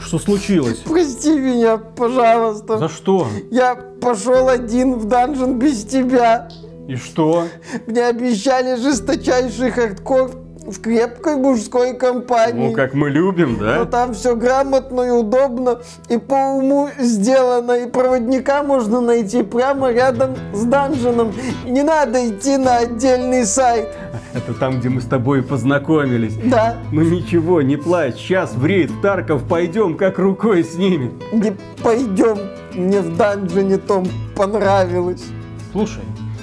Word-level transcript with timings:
Что 0.00 0.18
случилось? 0.18 0.78
Прости 0.84 1.38
меня, 1.38 1.78
пожалуйста. 1.78 2.78
За 2.78 2.88
что? 2.88 3.28
Я 3.50 3.74
пошел 3.74 4.48
один 4.48 4.94
в 4.94 5.06
dungeon 5.06 5.58
без 5.58 5.84
тебя. 5.84 6.48
И 6.88 6.96
что? 6.96 7.46
Мне 7.86 8.06
обещали 8.06 8.80
жесточайший 8.80 9.70
хардкор 9.70 10.32
в 10.66 10.80
крепкой 10.80 11.36
мужской 11.36 11.94
компании. 11.94 12.68
Ну, 12.68 12.72
как 12.72 12.94
мы 12.94 13.10
любим, 13.10 13.58
да? 13.58 13.76
Но 13.78 13.84
там 13.84 14.14
все 14.14 14.36
грамотно 14.36 15.02
и 15.02 15.10
удобно, 15.10 15.80
и 16.08 16.18
по 16.18 16.34
уму 16.34 16.88
сделано, 16.98 17.72
и 17.72 17.90
проводника 17.90 18.62
можно 18.62 19.00
найти 19.00 19.42
прямо 19.42 19.92
рядом 19.92 20.36
с 20.52 20.64
dungeon 20.64 21.12
ом. 21.12 21.32
Не 21.64 21.82
надо 21.82 22.28
идти 22.28 22.56
на 22.56 22.78
отдельный 22.78 23.44
сайт. 23.44 23.88
Это 24.34 24.54
там, 24.54 24.80
где 24.80 24.88
мы 24.88 25.00
с 25.00 25.06
тобой 25.06 25.42
познакомились. 25.42 26.36
Да. 26.44 26.76
Ну 26.90 27.02
ничего, 27.02 27.60
не 27.60 27.76
плачь. 27.76 28.16
Сейчас 28.16 28.54
в 28.54 28.64
рейд 28.64 28.90
в 28.90 29.00
Тарков 29.02 29.46
пойдем, 29.46 29.96
как 29.96 30.18
рукой 30.18 30.64
снимем. 30.64 31.20
Не 31.32 31.54
пойдем. 31.82 32.38
Мне 32.74 33.00
в 33.00 33.16
данжене 33.16 33.76
том 33.76 34.06
понравилось. 34.34 35.24
Слушай, 35.72 36.02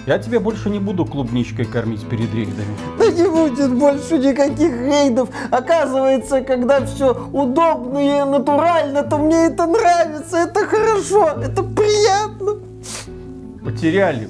я 0.10 0.18
тебя 0.18 0.40
больше 0.40 0.72
не 0.72 0.80
буду 0.80 1.06
клубничкой 1.06 1.66
кормить 1.66 2.04
перед 2.10 2.34
рейдами. 2.34 2.76
Да 2.98 3.12
не 3.12 3.30
будет 3.30 3.72
больше 3.78 4.18
никаких 4.18 4.72
рейдов. 4.72 5.30
Оказывается, 5.52 6.42
когда 6.42 6.84
все 6.84 7.16
удобно 7.32 8.00
и 8.00 8.28
натурально, 8.28 9.04
то 9.04 9.20
мне 9.20 9.46
это 9.46 9.68
нравится, 9.68 10.38
это 10.38 10.66
хорошо, 10.66 11.40
это 11.40 11.62
приятно. 11.62 12.56
Потеряли 13.64 14.30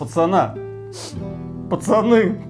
пацана. 0.00 0.56
Пацаны. 1.70 2.49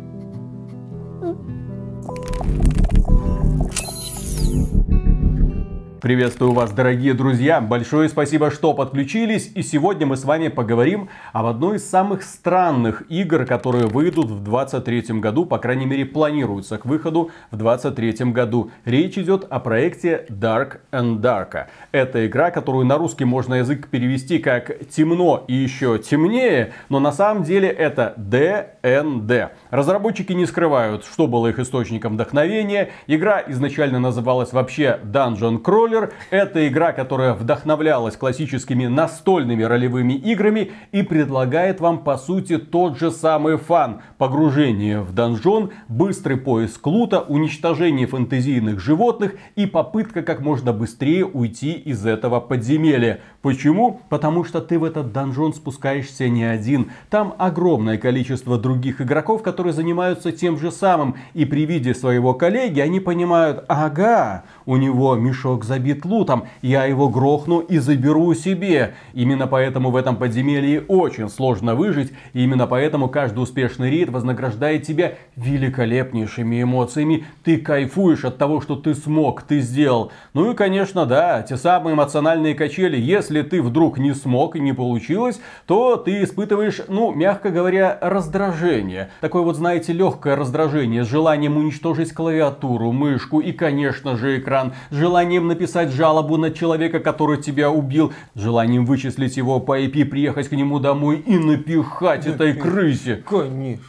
Приветствую 6.01 6.53
вас, 6.53 6.73
дорогие 6.73 7.13
друзья! 7.13 7.61
Большое 7.61 8.09
спасибо, 8.09 8.51
что 8.51 8.73
подключились. 8.73 9.53
И 9.55 9.63
сегодня 9.63 10.07
мы 10.07 10.17
с 10.17 10.25
вами 10.25 10.49
поговорим 10.49 11.11
об 11.35 11.45
одной 11.45 11.77
из 11.77 11.87
самых 11.87 12.23
странных 12.23 13.03
игр, 13.11 13.45
которые 13.45 13.85
выйдут 13.87 14.31
в 14.31 14.43
2023 14.43 15.21
году, 15.21 15.45
по 15.45 15.59
крайней 15.59 15.85
мере 15.85 16.07
планируются 16.07 16.79
к 16.79 16.87
выходу 16.87 17.31
в 17.51 17.57
2023 17.59 18.33
году. 18.33 18.71
Речь 18.87 19.19
идет 19.19 19.45
о 19.51 19.61
проекте 19.61 20.25
Dark 20.31 20.79
and 20.91 21.21
Dark. 21.21 21.67
Это 21.93 22.27
игра, 22.27 22.51
которую 22.51 22.87
на 22.87 22.97
русский 22.97 23.27
можно 23.27 23.57
язык 23.57 23.89
перевести 23.89 24.39
как 24.39 24.89
темно 24.89 25.45
и 25.49 25.55
еще 25.55 25.99
темнее, 25.99 26.73
но 26.89 26.99
на 26.99 27.13
самом 27.13 27.43
деле 27.43 27.69
это 27.69 28.15
DND. 28.17 29.51
Разработчики 29.69 30.33
не 30.33 30.47
скрывают, 30.47 31.05
что 31.05 31.27
было 31.27 31.49
их 31.49 31.59
источником 31.59 32.15
вдохновения. 32.15 32.89
Игра 33.07 33.45
изначально 33.49 33.99
называлась 33.99 34.55
вообще 34.55 34.99
Dungeon 35.05 35.61
Crawl, 35.63 35.90
Controller. 35.91 36.13
Это 36.31 36.67
игра, 36.69 36.93
которая 36.93 37.35
вдохновлялась 37.35 38.17
классическими 38.17 38.87
настольными 38.87 39.63
ролевыми 39.63 40.15
играми 40.15 40.73
и 40.93 41.03
предлагает 41.03 41.81
вам 41.81 42.05
по 42.05 42.17
сути 42.17 42.59
тот 42.59 42.99
же 42.99 43.11
самый 43.11 43.57
фан. 43.57 44.01
Погружение 44.19 45.01
в 45.01 45.13
донжон, 45.13 45.71
быстрый 45.89 46.37
поиск 46.37 46.87
лута, 46.87 47.21
уничтожение 47.21 48.07
фэнтезийных 48.07 48.81
животных 48.81 49.35
и 49.57 49.67
попытка 49.67 50.23
как 50.23 50.41
можно 50.41 50.73
быстрее 50.73 51.25
уйти 51.25 51.73
из 51.73 52.07
этого 52.07 52.41
подземелья. 52.41 53.21
Почему? 53.43 54.01
Потому 54.09 54.45
что 54.45 54.61
ты 54.61 54.79
в 54.79 54.85
этот 54.85 55.13
донжон 55.13 55.55
спускаешься 55.55 56.29
не 56.29 56.45
один. 56.45 56.91
Там 57.09 57.35
огромное 57.39 57.99
количество 57.99 58.59
других 58.59 59.01
игроков, 59.01 59.43
которые 59.43 59.73
занимаются 59.73 60.31
тем 60.33 60.59
же 60.59 60.71
самым. 60.71 61.17
И 61.35 61.45
при 61.45 61.65
виде 61.65 61.95
своего 61.95 62.35
коллеги 62.35 62.81
они 62.81 63.01
понимают, 63.01 63.65
ага, 63.69 64.45
у 64.71 64.77
него 64.77 65.17
мешок 65.17 65.65
забит 65.65 66.05
лутом, 66.05 66.45
я 66.63 66.85
его 66.85 67.09
грохну 67.09 67.59
и 67.59 67.79
заберу 67.79 68.33
себе. 68.35 68.95
Именно 69.15 69.49
поэтому 69.49 69.91
в 69.91 69.97
этом 69.97 70.15
подземелье 70.15 70.83
очень 70.87 71.29
сложно 71.29 71.75
выжить. 71.75 72.13
И 72.35 72.45
именно 72.45 72.69
поэтому 72.69 73.09
каждый 73.09 73.41
успешный 73.41 73.91
рейд 73.91 74.11
вознаграждает 74.11 74.85
тебя 74.85 75.15
великолепнейшими 75.35 76.63
эмоциями. 76.63 77.25
Ты 77.43 77.57
кайфуешь 77.57 78.25
от 78.25 78.39
того, 78.39 78.61
что 78.61 78.77
ты 78.77 78.95
смог, 78.95 79.43
ты 79.43 79.59
сделал. 79.59 80.13
Ну 80.35 80.53
и, 80.53 80.55
конечно, 80.55 81.05
да, 81.05 81.43
те 81.43 81.57
самые 81.57 81.95
эмоциональные 81.95 82.55
качели. 82.55 82.97
Если 82.97 83.43
ты 83.43 83.63
вдруг 83.63 83.99
не 83.99 84.15
смог 84.15 84.55
и 84.55 84.61
не 84.61 84.73
получилось, 84.73 85.41
то 85.67 85.97
ты 85.97 86.23
испытываешь, 86.23 86.83
ну, 86.87 87.13
мягко 87.13 87.51
говоря, 87.51 87.99
раздражение. 88.01 89.11
Такое 89.21 89.43
вот, 89.43 89.57
знаете, 89.57 89.93
легкое 89.93 90.37
раздражение 90.37 91.03
с 91.03 91.09
желанием 91.09 91.57
уничтожить 91.57 92.13
клавиатуру, 92.13 92.93
мышку 92.93 93.41
и, 93.41 93.51
конечно 93.51 94.17
же, 94.17 94.39
экран. 94.39 94.60
С 94.91 94.97
желанием 94.97 95.49
написать 95.49 95.91
жалобу 95.91 96.37
на 96.37 96.51
человека, 96.51 97.01
который 97.01 97.41
тебя 97.43 97.71
убил. 97.71 98.13
С 98.35 98.41
желанием 98.41 98.87
вычислить 98.87 99.37
его 99.37 99.61
по 99.61 99.81
IP, 99.81 100.05
приехать 100.07 100.49
к 100.49 100.53
нему 100.53 100.79
домой 100.79 101.23
и 101.27 101.39
напихать 101.39 102.27
этой 102.27 102.55
крысе. 102.55 103.17
Конечно. 103.17 103.85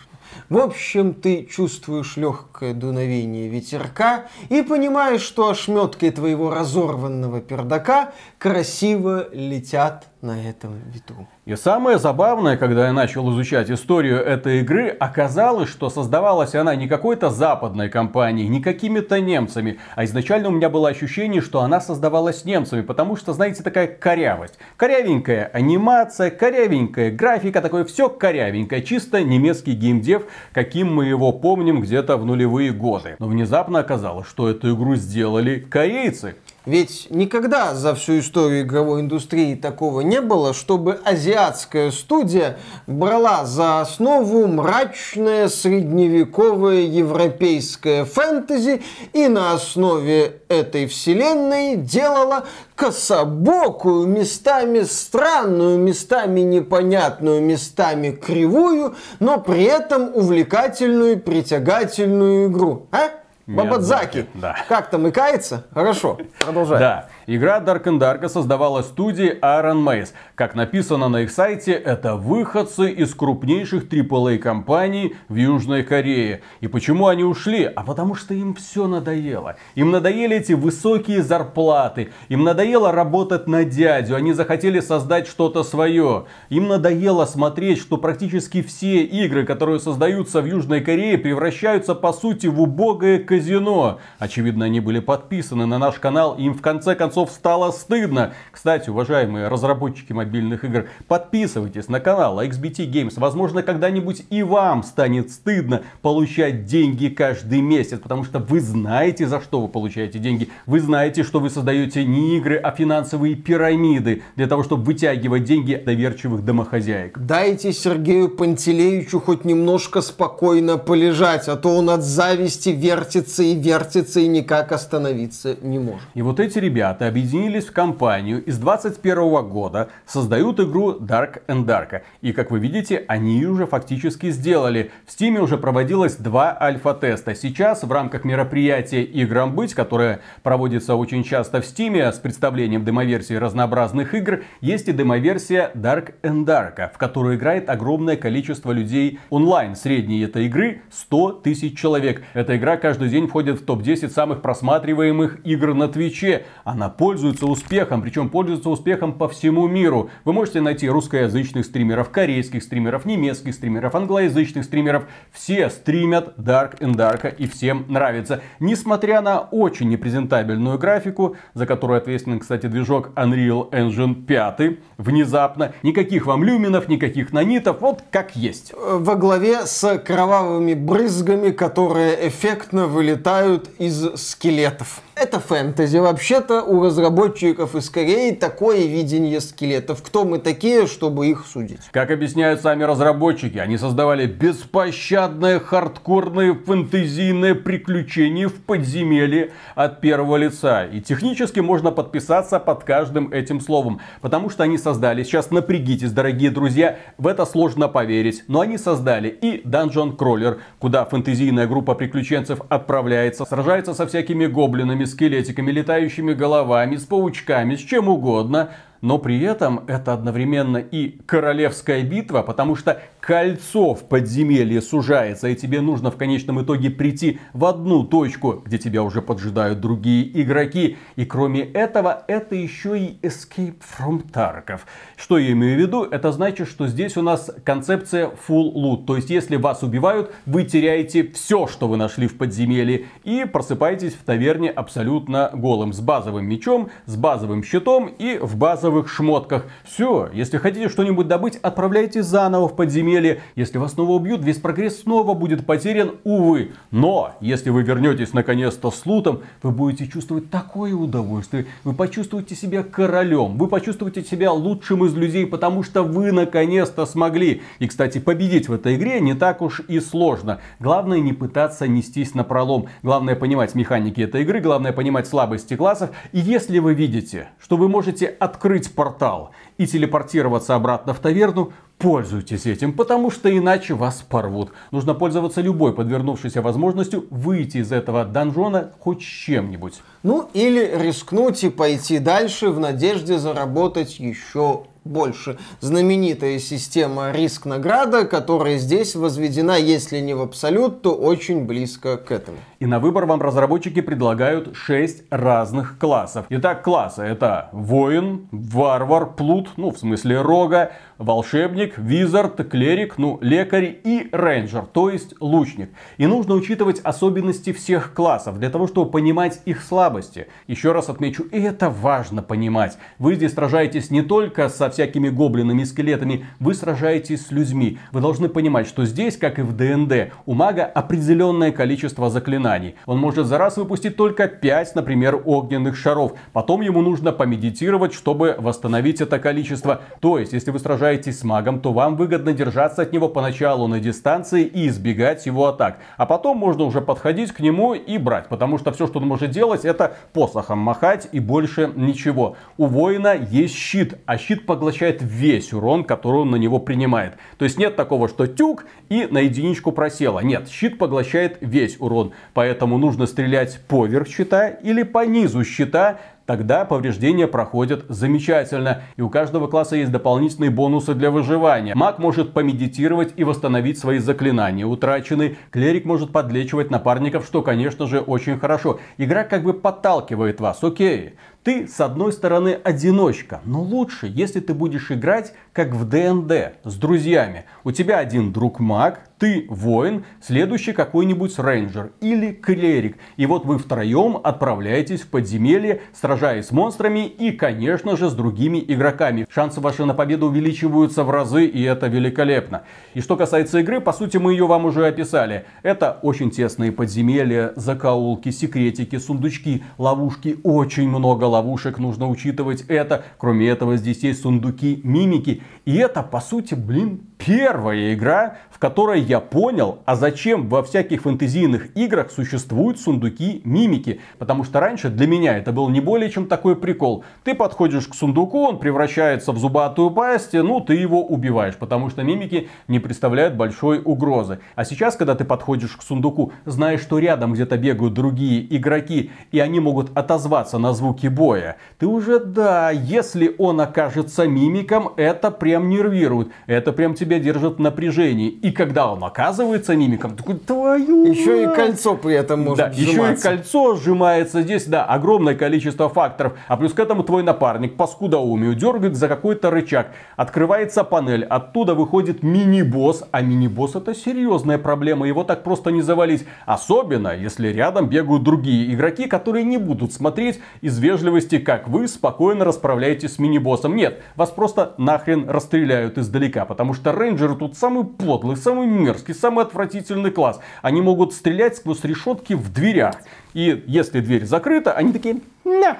В 0.52 0.58
общем, 0.58 1.14
ты 1.14 1.48
чувствуешь 1.50 2.18
легкое 2.18 2.74
дуновение 2.74 3.48
ветерка 3.48 4.26
и 4.50 4.62
понимаешь, 4.62 5.22
что 5.22 5.50
ошметки 5.50 6.12
твоего 6.12 6.54
разорванного 6.54 7.40
пердака 7.40 8.12
красиво 8.38 9.30
летят 9.32 10.11
на 10.22 10.40
этом 10.48 10.80
ветру. 10.94 11.28
И 11.46 11.56
самое 11.56 11.98
забавное, 11.98 12.58
когда 12.58 12.88
я 12.88 12.94
начал 12.94 13.32
изучать 13.32 13.72
историю 13.72 14.20
этой 14.20 14.60
игры, 14.60 14.90
оказалось, 14.90 15.70
что 15.70 15.90
создавалась 15.90 16.54
она 16.54 16.76
не 16.76 16.88
какой-то 16.88 17.30
западной 17.30 17.90
компанией, 17.90 18.48
не 18.48 18.62
какими-то 18.62 19.20
немцами, 19.20 19.80
а 19.96 20.06
изначально 20.06 20.50
у 20.50 20.52
меня 20.52 20.70
было 20.70 20.90
ощущение, 20.90 21.42
что 21.42 21.62
она 21.62 21.82
создавалась 21.82 22.46
немцами, 22.46 22.82
потому 22.82 23.16
что, 23.16 23.34
знаете, 23.34 23.64
такая 23.64 23.88
корявость. 23.88 24.60
Корявенькая 24.78 25.50
анимация, 25.54 26.30
корявенькая 26.30 27.12
графика, 27.12 27.62
такое 27.62 27.84
все 27.84 28.10
корявенькое, 28.10 28.84
чисто 28.84 29.24
немецкий 29.24 29.74
геймдев, 29.74 30.24
каким 30.54 30.94
мы 30.94 31.06
его 31.06 31.32
помним 31.32 31.82
где-то 31.82 32.18
в 32.18 32.26
нулевые 32.26 32.72
годы. 32.72 33.16
Но 33.18 33.28
внезапно 33.28 33.80
оказалось, 33.80 34.28
что 34.28 34.50
эту 34.50 34.76
игру 34.76 34.96
сделали 34.96 35.60
корейцы. 35.60 36.36
Ведь 36.66 37.08
никогда 37.10 37.74
за 37.74 37.96
всю 37.96 38.20
историю 38.20 38.62
игровой 38.62 39.02
индустрии 39.02 39.56
такого 39.56 40.02
не 40.02 40.22
было, 40.22 40.54
чтобы 40.54 41.00
азиатская 41.04 41.90
студия 41.90 42.60
брала 42.86 43.46
за 43.46 43.82
основу 43.82 44.46
мрачное 44.46 45.50
средневековое 45.50 46.82
европейское 46.82 48.06
фэнтези 48.06 48.84
и 49.12 49.28
на 49.28 49.54
основе 49.54 50.42
этой 50.50 50.86
вселенной 50.86 51.78
делала 51.78 52.46
кособокую, 52.76 54.06
местами 54.06 54.82
странную, 54.82 55.80
местами 55.80 56.42
непонятную, 56.42 57.42
местами 57.42 58.12
кривую, 58.12 58.96
но 59.20 59.40
при 59.40 59.64
этом 59.64 60.12
увлекательную, 60.14 61.20
притягательную 61.20 62.50
игру. 62.50 62.88
А? 62.92 63.21
Бабадзаки. 63.56 64.28
Да. 64.34 64.56
Как 64.68 64.90
там, 64.90 65.10
икается? 65.10 65.66
Хорошо, 65.74 66.18
продолжай. 66.40 66.80
Да. 66.80 67.06
Игра 67.34 67.62
Dark 67.62 67.86
and 67.86 67.98
Dark 67.98 68.28
создавалась 68.28 68.88
студией 68.88 69.40
Iron 69.40 69.86
Maze. 69.86 70.10
Как 70.36 70.54
написано 70.54 71.08
на 71.08 71.22
их 71.22 71.32
сайте, 71.32 71.72
это 71.72 72.18
выходцы 72.18 72.92
из 72.92 73.16
крупнейших 73.16 73.86
AAA 73.86 74.38
компаний 74.38 75.16
в 75.30 75.36
Южной 75.36 75.84
Корее. 75.84 76.42
И 76.60 76.68
почему 76.68 77.08
они 77.08 77.24
ушли? 77.24 77.64
А 77.64 77.84
потому 77.84 78.16
что 78.16 78.34
им 78.34 78.54
все 78.54 78.86
надоело. 78.86 79.56
Им 79.76 79.92
надоели 79.92 80.36
эти 80.36 80.52
высокие 80.52 81.24
зарплаты. 81.24 82.12
Им 82.28 82.44
надоело 82.44 82.92
работать 82.92 83.48
на 83.48 83.64
дядю. 83.64 84.18
Они 84.18 84.34
захотели 84.34 84.82
создать 84.82 85.26
что-то 85.26 85.64
свое. 85.64 86.26
Им 86.50 86.68
надоело 86.68 87.24
смотреть, 87.24 87.80
что 87.80 87.96
практически 87.96 88.62
все 88.62 89.04
игры, 89.04 89.46
которые 89.46 89.80
создаются 89.80 90.42
в 90.42 90.46
Южной 90.48 90.82
Корее, 90.82 91.18
превращаются 91.18 91.96
по 91.96 92.12
сути 92.12 92.48
в 92.48 92.60
убогое 92.60 93.20
казино. 93.20 94.00
Очевидно, 94.20 94.66
они 94.66 94.82
были 94.82 95.00
подписаны 95.00 95.66
на 95.66 95.78
наш 95.78 95.96
канал. 95.96 96.36
Им 96.38 96.56
в 96.56 96.62
конце 96.62 96.94
концов 96.94 97.21
концов 97.22 97.32
стало 97.32 97.72
стыдно. 97.72 98.34
Кстати, 98.52 98.90
уважаемые 98.90 99.48
разработчики 99.48 100.14
мобильных 100.14 100.64
игр, 100.64 100.88
подписывайтесь 101.08 101.88
на 101.88 102.00
канал 102.00 102.42
XBT 102.42 102.92
Games. 102.92 103.14
Возможно, 103.18 103.64
когда-нибудь 103.64 104.24
и 104.30 104.44
вам 104.44 104.84
станет 104.84 105.32
стыдно 105.32 105.82
получать 106.02 106.66
деньги 106.66 107.08
каждый 107.08 107.62
месяц, 107.62 108.00
потому 108.00 108.24
что 108.24 108.40
вы 108.40 108.60
знаете, 108.60 109.28
за 109.28 109.42
что 109.42 109.62
вы 109.62 109.68
получаете 109.68 110.20
деньги. 110.20 110.50
Вы 110.66 110.80
знаете, 110.80 111.24
что 111.24 111.40
вы 111.40 111.50
создаете 111.50 112.06
не 112.06 112.38
игры, 112.38 112.58
а 112.58 112.72
финансовые 112.72 113.36
пирамиды 113.36 114.24
для 114.36 114.48
того, 114.48 114.64
чтобы 114.64 114.84
вытягивать 114.84 115.44
деньги 115.44 115.76
доверчивых 115.76 116.44
домохозяек. 116.44 117.18
Дайте 117.18 117.74
Сергею 117.74 118.30
Пантелеевичу 118.30 119.20
хоть 119.20 119.46
немножко 119.46 120.02
спокойно 120.02 120.78
полежать, 120.78 121.48
а 121.48 121.56
то 121.56 121.70
он 121.78 121.90
от 121.90 122.04
зависти 122.04 122.70
вертится 122.70 123.44
и 123.44 123.56
вертится 123.56 124.20
и 124.20 124.28
никак 124.28 124.72
остановиться 124.72 125.56
не 125.62 125.80
может. 125.80 126.08
И 126.14 126.22
вот 126.22 126.40
эти 126.40 126.58
ребята 126.60 127.11
объединились 127.12 127.66
в 127.66 127.74
компанию 127.74 128.44
и 128.44 128.52
с 128.52 128.58
21 128.58 129.50
года 129.50 129.90
создают 130.06 130.60
игру 130.62 130.94
Dark 130.94 131.42
and 131.48 131.66
Dark. 131.66 132.02
И 132.22 132.32
как 132.32 132.52
вы 132.52 132.60
видите, 132.60 133.04
они 133.08 133.36
ее 133.36 133.50
уже 133.50 133.66
фактически 133.66 134.32
сделали. 134.32 134.92
В 135.06 135.10
Steam 135.10 135.38
уже 135.40 135.58
проводилось 135.58 136.16
два 136.16 136.58
альфа-теста. 136.60 137.36
Сейчас 137.36 137.84
в 137.84 137.92
рамках 137.92 138.24
мероприятия 138.24 139.04
Играм 139.04 139.54
Быть, 139.54 139.74
которое 139.74 140.22
проводится 140.42 140.96
очень 140.96 141.24
часто 141.24 141.62
в 141.62 141.66
Steam 141.66 142.12
с 142.12 142.20
представлением 142.20 142.86
демоверсии 142.86 143.34
разнообразных 143.34 144.16
игр, 144.16 144.44
есть 144.62 144.88
и 144.88 144.94
демоверсия 144.94 145.72
Dark 145.76 146.14
and 146.24 146.46
Dark, 146.46 146.94
в 146.94 146.98
которую 146.98 147.36
играет 147.36 147.70
огромное 147.70 148.16
количество 148.16 148.72
людей 148.72 149.20
онлайн. 149.30 149.76
Средней 149.76 150.24
этой 150.24 150.46
игры 150.46 150.82
100 150.90 151.32
тысяч 151.44 151.78
человек. 151.78 152.24
Эта 152.34 152.56
игра 152.56 152.78
каждый 152.78 153.10
день 153.10 153.28
входит 153.28 153.60
в 153.60 153.66
топ-10 153.66 154.10
самых 154.10 154.42
просматриваемых 154.42 155.46
игр 155.46 155.74
на 155.74 155.90
Твиче. 155.90 156.46
Она 156.64 156.88
пользуется 156.98 157.46
успехом, 157.46 158.02
причем 158.02 158.30
пользуется 158.30 158.70
успехом 158.70 159.14
по 159.14 159.28
всему 159.28 159.68
миру. 159.68 160.10
Вы 160.26 160.34
можете 160.34 160.62
найти 160.62 160.90
русскоязычных 160.90 161.66
стримеров, 161.66 162.10
корейских 162.10 162.64
стримеров, 162.64 163.06
немецких 163.06 163.54
стримеров, 163.54 163.96
англоязычных 163.96 164.66
стримеров. 164.66 165.04
Все 165.32 165.70
стримят 165.70 166.38
Dark 166.38 166.80
and 166.80 166.96
Dark 166.96 167.36
и 167.36 167.48
всем 167.48 167.86
нравится. 167.88 168.42
Несмотря 168.60 169.22
на 169.22 169.40
очень 169.40 169.90
непрезентабельную 169.90 170.78
графику, 170.78 171.36
за 171.54 171.66
которую 171.66 171.98
ответственен, 171.98 172.40
кстати, 172.40 172.68
движок 172.68 173.10
Unreal 173.16 173.70
Engine 173.72 174.16
5, 174.26 174.78
внезапно, 174.98 175.74
никаких 175.84 176.26
вам 176.26 176.44
люминов, 176.44 176.88
никаких 176.88 177.34
нанитов, 177.34 177.82
вот 177.82 178.04
как 178.12 178.36
есть. 178.36 178.74
Во 178.78 179.16
главе 179.16 179.66
с 179.66 179.98
кровавыми 180.00 180.74
брызгами, 180.74 181.52
которые 181.52 182.28
эффектно 182.28 182.88
вылетают 182.88 183.70
из 183.78 184.16
скелетов. 184.16 185.02
Это 185.16 185.40
фэнтези. 185.40 185.98
Вообще-то 185.98 186.64
у 186.64 186.80
разработчиков 186.82 187.76
из 187.76 187.90
Кореи 187.90 188.32
такое 188.32 188.86
видение 188.86 189.40
скелетов. 189.40 190.02
Кто 190.02 190.26
мы 190.26 190.40
такие, 190.40 190.88
чтобы 190.88 191.28
их 191.28 191.46
судить? 191.46 191.82
Как 191.92 192.12
объясняют 192.12 192.62
сами 192.62 192.84
разработчики, 192.84 193.58
они 193.58 193.78
создавали 193.78 194.26
беспощадное 194.26 195.60
хардкорное 195.60 196.54
фэнтезийное 196.54 197.56
приключение 197.56 198.48
в 198.48 198.62
подземелье 198.62 199.52
от 199.76 200.02
первого 200.02 200.38
лица. 200.38 200.86
И 200.86 201.02
технически 201.02 201.60
можно 201.60 201.92
подписаться 201.92 202.60
под 202.60 202.84
каждым 202.84 203.32
этим 203.32 203.62
словом. 203.62 204.02
Потому 204.22 204.50
что 204.50 204.64
они 204.64 204.78
создали, 204.78 205.24
сейчас 205.24 205.52
напрягитесь, 205.52 206.12
дорогие 206.12 206.52
друзья, 206.52 206.98
в 207.18 207.28
это 207.28 207.46
сложно 207.46 207.88
поверить, 207.88 208.44
но 208.48 208.62
они 208.62 208.78
создали 208.78 209.30
и 209.30 209.62
Dungeon 209.66 210.18
Crawler, 210.18 210.60
куда 210.80 211.06
фэнтезийная 211.06 211.68
группа 211.68 211.96
приключенцев 211.96 212.62
отправляется, 212.70 213.46
сражается 213.46 213.94
со 213.94 214.08
всякими 214.08 214.46
гоблинами, 214.46 215.06
скелетиками, 215.06 215.72
летающими 215.72 216.34
головами, 216.34 216.71
с 216.98 217.06
паучками, 217.06 217.76
с 217.76 217.80
чем 217.80 218.10
угодно– 218.10 218.70
но 219.02 219.18
при 219.18 219.42
этом 219.42 219.84
это 219.88 220.14
одновременно 220.14 220.78
и 220.78 221.20
королевская 221.26 222.04
битва, 222.04 222.44
потому 222.44 222.76
что 222.76 223.02
кольцо 223.20 223.94
в 223.96 224.04
подземелье 224.08 224.82
сужается, 224.82 225.48
и 225.48 225.56
тебе 225.56 225.82
нужно 225.82 226.12
в 226.12 226.18
конечном 226.18 226.62
итоге 226.62 226.90
прийти 226.90 227.40
в 227.54 227.66
одну 227.66 228.04
точку, 228.04 228.62
где 228.66 228.78
тебя 228.78 229.04
уже 229.04 229.22
поджидают 229.22 229.80
другие 229.80 230.42
игроки. 230.42 230.98
И 231.16 231.26
кроме 231.26 231.62
этого, 231.62 232.24
это 232.28 232.56
еще 232.56 233.00
и 233.00 233.18
Escape 233.22 233.78
from 233.80 234.24
Tarkov. 234.32 234.82
Что 235.18 235.38
я 235.38 235.52
имею 235.52 235.78
в 235.78 235.82
виду? 235.82 236.04
Это 236.04 236.32
значит, 236.32 236.68
что 236.68 236.88
здесь 236.88 237.18
у 237.18 237.22
нас 237.22 237.52
концепция 237.64 238.32
full 238.48 238.74
loot. 238.74 239.06
То 239.06 239.16
есть, 239.16 239.30
если 239.30 239.56
вас 239.56 239.84
убивают, 239.84 240.32
вы 240.46 240.64
теряете 240.64 241.24
все, 241.28 241.68
что 241.68 241.88
вы 241.88 241.98
нашли 241.98 242.28
в 242.28 242.38
подземелье, 242.38 243.06
и 243.24 243.46
просыпаетесь 243.46 244.14
в 244.14 244.24
таверне 244.24 244.70
абсолютно 244.70 245.50
голым, 245.54 245.94
с 245.94 246.00
базовым 246.00 246.46
мечом, 246.46 246.90
с 247.06 247.16
базовым 247.16 247.64
щитом 247.64 248.08
и 248.08 248.38
в 248.38 248.56
базовом 248.58 248.91
базовых 248.92 249.10
шмотках. 249.10 249.66
Все, 249.84 250.30
если 250.34 250.58
хотите 250.58 250.90
что-нибудь 250.90 251.28
добыть, 251.28 251.58
отправляйте 251.58 252.22
заново 252.22 252.68
в 252.68 252.76
подземелье. 252.76 253.42
Если 253.56 253.78
вас 253.78 253.94
снова 253.94 254.12
убьют, 254.12 254.44
весь 254.44 254.58
прогресс 254.58 255.02
снова 255.02 255.34
будет 255.34 255.66
потерян, 255.66 256.12
увы. 256.24 256.72
Но, 256.92 257.34
если 257.40 257.70
вы 257.70 257.84
вернетесь 257.84 258.34
наконец-то 258.34 258.92
с 258.92 259.06
лутом, 259.06 259.42
вы 259.64 259.72
будете 259.72 260.08
чувствовать 260.08 260.50
такое 260.50 260.94
удовольствие. 260.94 261.66
Вы 261.84 261.94
почувствуете 261.94 262.56
себя 262.56 262.84
королем, 262.84 263.58
вы 263.58 263.68
почувствуете 263.68 264.24
себя 264.24 264.52
лучшим 264.52 265.06
из 265.06 265.16
людей, 265.16 265.46
потому 265.46 265.84
что 265.84 266.04
вы 266.04 266.32
наконец-то 266.32 267.06
смогли. 267.06 267.62
И, 267.80 267.88
кстати, 267.88 268.20
победить 268.20 268.68
в 268.68 268.74
этой 268.74 268.96
игре 268.96 269.20
не 269.22 269.34
так 269.34 269.62
уж 269.62 269.82
и 269.88 270.00
сложно. 270.00 270.60
Главное 270.80 271.20
не 271.20 271.34
пытаться 271.34 271.88
нестись 271.88 272.36
на 272.36 272.44
пролом. 272.44 272.88
Главное 273.04 273.36
понимать 273.36 273.76
механики 273.76 274.22
этой 274.22 274.42
игры, 274.42 274.60
главное 274.60 274.92
понимать 274.92 275.28
слабости 275.28 275.76
классов. 275.76 276.10
И 276.34 276.40
если 276.40 276.80
вы 276.80 276.94
видите, 276.94 277.50
что 277.60 277.78
вы 277.78 277.88
можете 277.88 278.26
открыть 278.26 278.81
открыть 278.82 278.96
портал 278.96 279.52
и 279.78 279.88
телепортироваться 279.88 280.76
обратно 280.76 281.14
в 281.14 281.20
таверну, 281.20 281.72
пользуйтесь 281.98 282.66
этим, 282.66 282.94
потому 282.94 283.32
что 283.32 283.56
иначе 283.56 283.94
вас 283.94 284.24
порвут. 284.28 284.72
Нужно 284.92 285.14
пользоваться 285.14 285.62
любой 285.62 285.94
подвернувшейся 285.94 286.62
возможностью 286.62 287.26
выйти 287.30 287.78
из 287.78 287.92
этого 287.92 288.26
донжона 288.26 288.92
хоть 289.00 289.22
чем-нибудь. 289.22 290.02
Ну 290.24 290.50
или 290.54 290.92
рискнуть 290.96 291.64
и 291.64 291.70
пойти 291.70 292.20
дальше 292.20 292.70
в 292.70 292.80
надежде 292.80 293.38
заработать 293.38 294.20
еще 294.20 294.84
больше. 295.04 295.58
Знаменитая 295.80 296.60
система 296.60 297.32
риск-награда, 297.32 298.26
которая 298.26 298.78
здесь 298.78 299.16
возведена, 299.16 299.78
если 299.78 300.20
не 300.20 300.34
в 300.34 300.42
абсолют, 300.42 301.02
то 301.02 301.14
очень 301.14 301.66
близко 301.66 302.18
к 302.18 302.32
этому. 302.32 302.58
И 302.80 302.86
на 302.86 303.00
выбор 303.00 303.26
вам 303.26 303.42
разработчики 303.42 304.02
предлагают 304.02 304.76
6 304.76 305.24
разных 305.30 305.98
классов. 305.98 306.46
Итак, 306.50 306.84
классы 306.84 307.24
это 307.24 307.70
воин, 307.72 308.48
варвар, 308.52 309.34
плут, 309.34 309.70
ну 309.78 309.92
в 309.92 309.98
смысле 309.98 310.42
рога, 310.42 310.92
волшебник, 311.22 311.98
визард, 311.98 312.68
клерик, 312.70 313.18
ну 313.18 313.38
лекарь 313.42 314.00
и 314.04 314.28
рейнджер, 314.32 314.86
то 314.86 315.10
есть 315.10 315.36
лучник. 315.40 315.92
И 316.18 316.26
нужно 316.26 316.56
учитывать 316.56 317.00
особенности 317.00 317.72
всех 317.72 318.14
классов 318.14 318.60
для 318.60 318.70
того, 318.70 318.88
чтобы 318.88 319.12
понимать 319.12 319.62
их 319.66 319.82
слабости. 319.82 320.48
Еще 320.68 320.92
раз 320.92 321.10
отмечу, 321.10 321.44
и 321.44 321.62
это 321.62 321.90
важно 321.90 322.42
понимать. 322.42 322.98
Вы 323.20 323.36
здесь 323.36 323.54
сражаетесь 323.54 324.10
не 324.10 324.24
только 324.24 324.68
со 324.70 324.90
всякими 324.90 325.30
гоблинами, 325.30 325.84
скелетами, 325.84 326.46
вы 326.60 326.74
сражаетесь 326.74 327.48
с 327.48 327.52
людьми. 327.52 328.00
Вы 328.12 328.22
должны 328.22 328.50
понимать, 328.50 328.88
что 328.88 329.06
здесь, 329.06 329.38
как 329.38 329.60
и 329.60 329.62
в 329.62 329.76
ДНД, 329.76 330.34
у 330.46 330.54
мага 330.54 330.86
определенное 330.86 331.72
количество 331.72 332.30
заклинаний. 332.30 332.96
Он 333.06 333.20
может 333.20 333.46
за 333.46 333.58
раз 333.58 333.78
выпустить 333.78 334.16
только 334.16 334.48
5, 334.48 334.96
например, 334.96 335.42
огненных 335.46 335.96
шаров. 335.96 336.34
Потом 336.52 336.82
ему 336.82 337.02
нужно 337.02 337.32
помедитировать, 337.32 338.14
чтобы 338.14 338.56
восстановить 338.58 339.22
это 339.22 339.38
количество. 339.40 340.02
То 340.20 340.40
есть, 340.40 340.54
если 340.54 340.72
вы 340.72 340.80
сражаетесь 340.80 341.11
с 341.12 341.44
магом, 341.44 341.80
то 341.80 341.94
вам 341.94 342.18
выгодно 342.18 342.52
держаться 342.52 343.04
от 343.04 343.14
него 343.14 343.30
поначалу 343.30 343.88
на 343.88 344.02
дистанции 344.02 344.64
и 344.64 344.90
избегать 344.90 345.46
его 345.46 345.68
атак. 345.68 346.00
А 346.18 346.26
потом 346.26 346.58
можно 346.58 346.84
уже 346.84 347.00
подходить 347.00 347.54
к 347.54 347.62
нему 347.62 347.94
и 347.94 348.18
брать. 348.18 348.48
Потому 348.50 348.78
что 348.78 348.92
все, 348.92 349.08
что 349.08 349.20
он 349.20 349.28
может 349.28 349.52
делать, 349.52 349.86
это 349.86 350.18
посохом 350.34 350.80
махать 350.80 351.30
и 351.32 351.40
больше 351.40 351.92
ничего. 351.96 352.58
У 352.78 352.88
воина 352.88 353.36
есть 353.36 353.76
щит, 353.76 354.18
а 354.26 354.38
щит 354.38 354.66
по 354.66 354.82
поглощает 354.82 355.22
весь 355.22 355.74
урон, 355.74 356.04
который 356.04 356.38
он 356.38 356.50
на 356.50 356.56
него 356.56 356.80
принимает. 356.80 357.34
То 357.60 357.66
есть 357.66 357.78
нет 357.78 357.96
такого, 357.96 358.28
что 358.28 358.48
тюк 358.48 358.86
и 359.10 359.28
на 359.30 359.38
единичку 359.38 359.92
просело. 359.92 360.40
Нет, 360.40 360.70
щит 360.70 360.98
поглощает 360.98 361.58
весь 361.62 361.98
урон. 362.00 362.32
Поэтому 362.56 362.98
нужно 362.98 363.28
стрелять 363.28 363.80
поверх 363.88 364.28
щита 364.28 364.70
или 364.70 365.04
по 365.04 365.24
низу 365.24 365.64
щита, 365.64 366.18
тогда 366.52 366.84
повреждения 366.84 367.48
проходят 367.48 368.04
замечательно. 368.10 369.04
И 369.16 369.22
у 369.22 369.30
каждого 369.30 369.68
класса 369.68 369.96
есть 369.96 370.12
дополнительные 370.12 370.70
бонусы 370.70 371.14
для 371.14 371.32
выживания. 371.32 371.96
Маг 371.96 372.20
может 372.20 372.52
помедитировать 372.52 373.32
и 373.38 373.46
восстановить 373.46 373.98
свои 373.98 374.20
заклинания 374.20 374.86
утраченные. 374.86 375.56
Клерик 375.70 376.04
может 376.04 376.34
подлечивать 376.34 376.92
напарников, 376.92 377.46
что, 377.46 377.62
конечно 377.62 378.06
же, 378.06 378.20
очень 378.20 378.60
хорошо. 378.60 379.00
Игра 379.18 379.46
как 379.46 379.64
бы 379.64 379.74
подталкивает 379.74 380.60
вас. 380.60 380.84
Окей, 380.84 381.36
ты, 381.64 381.88
с 381.88 382.00
одной 382.00 382.34
стороны, 382.34 382.80
одиночка, 382.84 383.62
но 383.66 383.82
лучше, 383.82 384.28
если 384.28 384.60
ты 384.60 384.74
будешь 384.74 385.12
играть 385.12 385.54
как 385.74 385.94
в 385.94 386.08
ДНД 386.08 386.74
с 386.84 386.96
друзьями. 386.96 387.66
У 387.84 387.92
тебя 387.92 388.18
один 388.18 388.52
друг 388.52 388.80
маг, 388.80 389.22
ты 389.38 389.66
воин, 389.70 390.26
следующий 390.42 390.94
какой-нибудь 390.94 391.58
рейнджер 391.58 392.12
или 392.22 392.52
клерик. 392.52 393.18
И 393.38 393.46
вот 393.46 393.66
вы 393.66 393.80
втроем 393.80 394.40
отправляетесь 394.44 395.22
в 395.22 395.30
подземелье, 395.30 396.02
сражаясь 396.14 396.68
с 396.68 396.72
монстрами 396.72 397.26
и, 397.26 397.52
конечно 397.52 398.18
же, 398.18 398.30
с 398.30 398.34
другими 398.34 398.84
игроками. 398.88 399.48
Шансы 399.50 399.80
ваши 399.80 400.06
на 400.06 400.14
победу 400.14 400.48
увеличиваются 400.48 401.24
в 401.24 401.32
разы, 401.32 401.66
и 401.66 401.82
это 401.82 402.08
великолепно. 402.08 402.84
И 403.14 403.22
что 403.22 403.36
касается 403.36 403.80
игры, 403.80 404.00
по 404.00 404.14
сути, 404.14 404.38
мы 404.38 404.52
ее 404.52 404.68
вам 404.68 404.86
уже 404.86 405.08
описали. 405.08 405.66
Это 405.82 406.20
очень 406.22 406.52
тесные 406.52 406.92
подземелья, 406.92 407.74
закоулки, 407.76 408.50
секретики, 408.52 409.18
сундучки, 409.18 409.84
ловушки, 409.98 410.60
очень 410.64 411.10
много 411.10 411.46
ловушек, 411.52 412.00
нужно 412.00 412.28
учитывать 412.28 412.82
это. 412.88 413.24
Кроме 413.38 413.68
этого, 413.68 413.98
здесь 413.98 414.24
есть 414.24 414.42
сундуки 414.42 415.02
мимики. 415.04 415.62
И 415.86 415.96
это, 415.96 416.24
по 416.24 416.42
сути, 416.42 416.74
блин, 416.74 417.22
первая 417.46 418.14
игра, 418.14 418.58
в 418.70 418.78
которой 418.78 419.22
я 419.22 419.40
понял, 419.40 420.00
а 420.06 420.16
зачем 420.16 420.68
во 420.70 420.84
всяких 420.84 421.24
фэнтезийных 421.24 421.96
играх 421.96 422.32
существуют 422.32 423.00
сундуки 423.00 423.62
мимики. 423.64 424.22
Потому 424.38 424.64
что 424.64 424.80
раньше 424.80 425.10
для 425.10 425.28
меня 425.28 425.58
это 425.58 425.72
был 425.72 425.90
не 425.90 426.02
более 426.02 426.30
чем 426.30 426.48
такой 426.48 426.76
прикол. 426.76 427.24
Ты 427.44 427.54
подходишь 427.54 428.08
к 428.08 428.14
сундуку, 428.14 428.68
он 428.68 428.80
превращается 428.80 429.52
в 429.52 429.58
зубатую 429.58 430.12
пасть, 430.12 430.54
ну 430.54 430.82
ты 430.82 430.96
его 430.96 431.26
убиваешь, 431.26 431.76
потому 431.76 432.10
что 432.10 432.24
мимики 432.24 432.70
не 432.88 433.00
представляют 433.00 433.56
большой 433.56 434.02
угрозы. 434.04 434.60
А 434.76 434.86
сейчас, 434.86 435.16
когда 435.16 435.36
ты 435.36 435.46
подходишь 435.46 435.96
к 435.96 436.04
сундуку, 436.04 436.54
знаешь, 436.66 437.02
что 437.02 437.20
рядом 437.20 437.54
где-то 437.54 437.78
бегают 437.78 438.14
другие 438.14 438.66
игроки, 438.76 439.32
и 439.52 439.60
они 439.60 439.80
могут 439.80 440.16
отозваться 440.16 440.78
на 440.78 440.94
звуки 440.94 441.28
боя, 441.28 441.78
ты 441.98 442.06
уже, 442.06 442.40
да, 442.40 442.92
если 442.92 443.56
он 443.58 443.82
окажется 443.82 444.48
мимиком, 444.48 445.14
это 445.18 445.52
прям 445.52 445.90
нервирует, 445.90 446.50
это 446.68 446.94
прям 446.94 447.16
тебя 447.32 447.40
держит 447.40 447.78
в 447.78 447.80
напряжении. 447.80 448.50
И 448.50 448.72
когда 448.72 449.12
он 449.12 449.24
оказывается 449.24 449.96
мимиком, 449.96 450.36
такой, 450.36 450.56
твою 450.56 451.26
Еще 451.26 451.64
и 451.64 451.68
кольцо 451.68 452.16
при 452.16 452.36
этом 452.36 452.62
может 452.62 452.78
да, 452.78 452.88
еще 452.94 453.34
и 453.34 453.36
кольцо 453.36 453.96
сжимается 453.96 454.62
здесь, 454.62 454.86
да, 454.86 455.06
огромное 455.06 455.56
количество 455.56 456.10
факторов. 456.10 456.54
А 456.68 456.76
плюс 456.76 456.94
к 456.94 457.00
этому 457.00 457.24
твой 457.24 457.44
напарник 457.44 457.96
по 457.96 458.08
скудоумию 458.08 458.76
дергает 458.76 459.16
за 459.16 459.28
какой-то 459.28 459.70
рычаг. 459.70 460.08
Открывается 460.36 461.04
панель, 461.04 461.46
оттуда 461.46 461.96
выходит 461.96 462.44
мини-босс. 462.44 463.24
А 463.32 463.42
мини-босс 463.42 463.96
это 463.96 464.14
серьезная 464.14 464.78
проблема, 464.78 465.28
его 465.28 465.44
так 465.44 465.64
просто 465.64 465.92
не 465.92 466.02
завалить. 466.02 466.46
Особенно, 466.66 467.36
если 467.36 467.70
рядом 467.70 468.08
бегают 468.08 468.44
другие 468.44 468.94
игроки, 468.94 469.28
которые 469.28 469.64
не 469.64 469.78
будут 469.78 470.12
смотреть 470.12 470.60
из 470.82 471.00
вежливости, 471.00 471.60
как 471.60 471.88
вы 471.88 472.08
спокойно 472.08 472.66
расправляетесь 472.66 473.36
с 473.36 473.40
мини-боссом. 473.40 473.96
Нет, 473.96 474.22
вас 474.36 474.50
просто 474.50 474.94
нахрен 474.98 475.50
расстреляют 475.50 476.18
издалека, 476.18 476.66
потому 476.66 476.94
что 476.94 477.14
рейнджеры 477.22 477.56
тут 477.56 477.78
самый 477.78 478.04
подлый, 478.04 478.58
самый 478.58 478.88
мерзкий, 478.88 479.34
самый 479.34 479.66
отвратительный 479.66 480.32
класс. 480.32 480.60
Они 480.82 481.02
могут 481.02 481.34
стрелять 481.34 481.78
сквозь 481.78 482.04
решетки 482.04 482.54
в 482.54 482.74
дверях. 482.74 483.16
И 483.54 483.84
если 483.88 484.20
дверь 484.20 484.46
закрыта, 484.46 484.94
они 484.94 485.14
такие 485.14 485.42
на, 485.64 485.98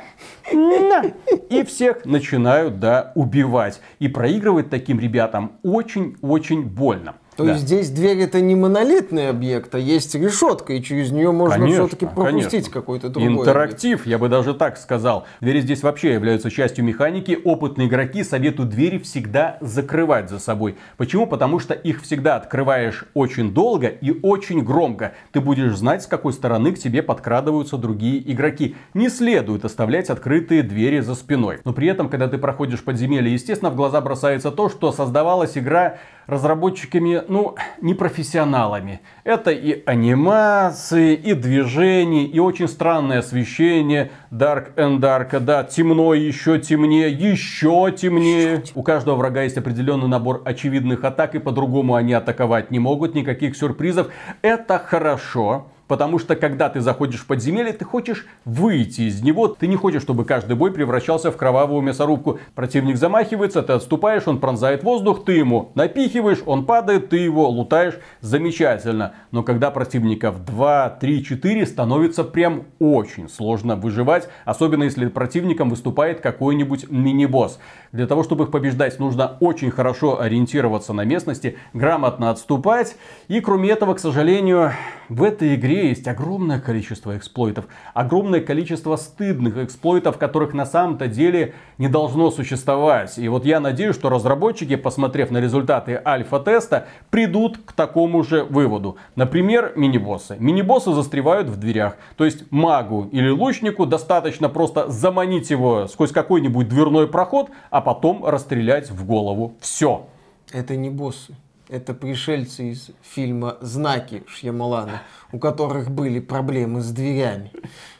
на, 0.52 1.04
и 1.50 1.64
всех 1.64 2.06
начинают, 2.06 2.80
да, 2.80 3.12
убивать. 3.16 3.82
И 4.00 4.08
проигрывать 4.08 4.70
таким 4.70 5.00
ребятам 5.00 5.54
очень-очень 5.64 6.64
больно. 6.64 7.16
То 7.38 7.46
да. 7.46 7.54
есть 7.54 7.64
здесь 7.64 7.90
дверь 7.90 8.20
это 8.20 8.42
не 8.42 8.56
монолитный 8.56 9.30
объект, 9.30 9.74
а 9.74 9.80
есть 9.80 10.14
решетка, 10.16 10.74
и 10.74 10.84
через 10.84 11.12
нее 11.12 11.32
можно 11.32 11.66
все-таки 11.68 12.06
пропустить 12.06 12.70
какой-то 12.70 13.08
другой 13.08 13.32
Интерактив, 13.32 14.02
объект. 14.02 14.08
я 14.08 14.18
бы 14.18 14.28
даже 14.28 14.54
так 14.54 14.78
сказал. 14.78 15.26
Двери 15.40 15.62
здесь 15.62 15.82
вообще 15.82 16.14
являются 16.14 16.52
частью 16.52 16.84
механики. 16.84 17.40
Опытные 17.44 17.88
игроки 17.88 18.26
советуют 18.26 18.70
двери 18.70 18.98
всегда 18.98 19.58
закрывать 19.62 20.30
за 20.30 20.40
собой. 20.40 20.76
Почему? 20.98 21.26
Потому 21.26 21.60
что 21.60 21.74
их 21.74 22.02
всегда 22.02 22.36
открываешь 22.36 23.06
очень 23.14 23.54
долго 23.54 23.88
и 23.88 24.12
очень 24.22 24.62
громко. 24.64 25.14
Ты 25.32 25.40
будешь 25.40 25.76
знать, 25.76 26.04
с 26.04 26.08
какой 26.08 26.34
стороны 26.34 26.74
к 26.74 26.80
тебе 26.80 27.02
подкрадываются 27.02 27.78
другие 27.78 28.30
игроки. 28.30 28.76
Не 28.94 29.08
следует 29.08 29.64
оставлять 29.64 30.10
открытые 30.10 30.64
двери 30.64 31.00
за 31.00 31.16
спиной. 31.16 31.60
Но 31.64 31.72
при 31.72 31.88
этом, 31.88 32.10
когда 32.10 32.28
ты 32.28 32.38
проходишь 32.38 32.84
подземелье, 32.84 33.32
естественно, 33.32 33.72
в 33.72 33.76
глаза 33.76 34.02
бросается 34.02 34.52
то, 34.52 34.70
что 34.70 34.92
создавалась 34.92 35.58
игра 35.58 35.98
разработчиками, 36.28 37.24
ну, 37.28 37.56
непрофессионалами. 37.82 39.02
Это 39.24 39.52
и 39.52 39.84
анимации, 39.86 41.14
и 41.16 41.34
движения, 41.34 42.26
и 42.26 42.40
очень 42.40 42.68
странное 42.68 43.20
освещение. 43.20 44.12
Dark 44.32 44.76
and 44.76 45.00
Dark, 45.00 45.40
да, 45.40 45.64
темно, 45.64 46.14
еще 46.14 46.60
темнее, 46.60 47.12
еще 47.12 47.92
темнее. 47.92 48.64
У 48.76 48.84
каждого 48.84 49.16
врага 49.16 49.44
есть 49.44 49.58
определенный 49.58 50.08
набор 50.08 50.42
очевидных 50.46 51.04
атак, 51.04 51.36
и 51.36 51.40
по-другому 51.40 51.96
они 51.96 52.14
атаковать 52.14 52.72
не 52.72 52.80
могут, 52.80 53.16
никаких 53.16 53.56
сюрпризов. 53.56 54.08
Это 54.42 54.80
хорошо. 54.80 55.68
Потому 55.92 56.20
что 56.20 56.38
когда 56.38 56.70
ты 56.70 56.80
заходишь 56.80 57.20
в 57.20 57.26
подземелье, 57.26 57.74
ты 57.74 57.84
хочешь 57.84 58.26
выйти 58.46 59.02
из 59.02 59.22
него. 59.22 59.50
Ты 59.50 59.68
не 59.68 59.76
хочешь, 59.76 60.02
чтобы 60.02 60.24
каждый 60.24 60.56
бой 60.56 60.72
превращался 60.72 61.32
в 61.32 61.36
кровавую 61.36 61.82
мясорубку. 61.82 62.40
Противник 62.56 62.96
замахивается, 62.96 63.62
ты 63.62 63.74
отступаешь, 63.74 64.26
он 64.26 64.40
пронзает 64.40 64.84
воздух, 64.84 65.26
ты 65.26 65.34
ему 65.34 65.74
напихиваешь, 65.76 66.44
он 66.46 66.66
падает, 66.66 67.10
ты 67.10 67.18
его 67.18 67.50
лутаешь. 67.50 68.00
Замечательно. 68.22 69.16
Но 69.32 69.44
когда 69.44 69.70
противников 69.70 70.46
2, 70.46 70.92
3, 70.92 71.26
4, 71.26 71.66
становится 71.66 72.24
прям 72.24 72.68
очень 72.80 73.28
сложно 73.28 73.76
выживать. 73.76 74.30
Особенно 74.46 74.84
если 74.84 75.08
противником 75.08 75.70
выступает 75.70 76.22
какой-нибудь 76.22 76.90
мини-босс. 76.90 77.60
Для 77.92 78.08
того, 78.08 78.24
чтобы 78.24 78.46
их 78.46 78.52
побеждать, 78.52 78.98
нужно 78.98 79.36
очень 79.42 79.72
хорошо 79.72 80.22
ориентироваться 80.22 80.94
на 80.94 81.04
местности, 81.04 81.58
грамотно 81.74 82.30
отступать. 82.30 82.96
И 83.28 83.42
кроме 83.42 83.72
этого, 83.72 83.96
к 83.96 84.00
сожалению, 84.00 84.72
в 85.12 85.24
этой 85.24 85.56
игре 85.56 85.90
есть 85.90 86.08
огромное 86.08 86.62
количество 86.62 87.18
эксплойтов, 87.18 87.66
огромное 87.94 88.40
количество 88.40 88.96
стыдных 88.96 89.58
эксплойтов, 89.58 90.18
которых 90.18 90.54
на 90.54 90.66
самом-то 90.66 91.08
деле 91.08 91.54
не 91.78 91.90
должно 91.90 92.32
существовать. 92.32 93.18
И 93.18 93.28
вот 93.28 93.44
я 93.44 93.60
надеюсь, 93.60 93.96
что 93.96 94.08
разработчики, 94.08 94.78
посмотрев 94.78 95.30
на 95.30 95.40
результаты 95.40 96.02
альфа-теста, 96.06 96.88
придут 97.10 97.58
к 97.58 97.74
такому 97.74 98.24
же 98.24 98.46
выводу. 98.46 98.96
Например, 99.18 99.74
мини-боссы. 99.76 100.38
Мини-боссы 100.40 100.94
застревают 100.94 101.50
в 101.50 101.58
дверях. 101.58 101.98
То 102.16 102.24
есть 102.24 102.50
магу 102.50 103.10
или 103.12 103.30
лучнику 103.30 103.86
достаточно 103.86 104.48
просто 104.48 104.90
заманить 104.90 105.50
его 105.50 105.88
сквозь 105.88 106.14
какой-нибудь 106.14 106.70
дверной 106.70 107.10
проход, 107.10 107.50
а 107.70 107.82
потом 107.82 108.24
расстрелять 108.24 108.90
в 108.90 109.06
голову. 109.06 109.58
Все. 109.60 110.08
Это 110.54 110.78
не 110.78 110.90
боссы 110.90 111.36
это 111.72 111.94
пришельцы 111.94 112.72
из 112.72 112.92
фильма 113.02 113.58
«Знаки» 113.62 114.24
Шьямалана, 114.28 115.04
у 115.32 115.40
которых 115.40 115.90
были 115.90 116.20
проблемы 116.20 116.82
с 116.82 116.92
дверями. 116.92 117.54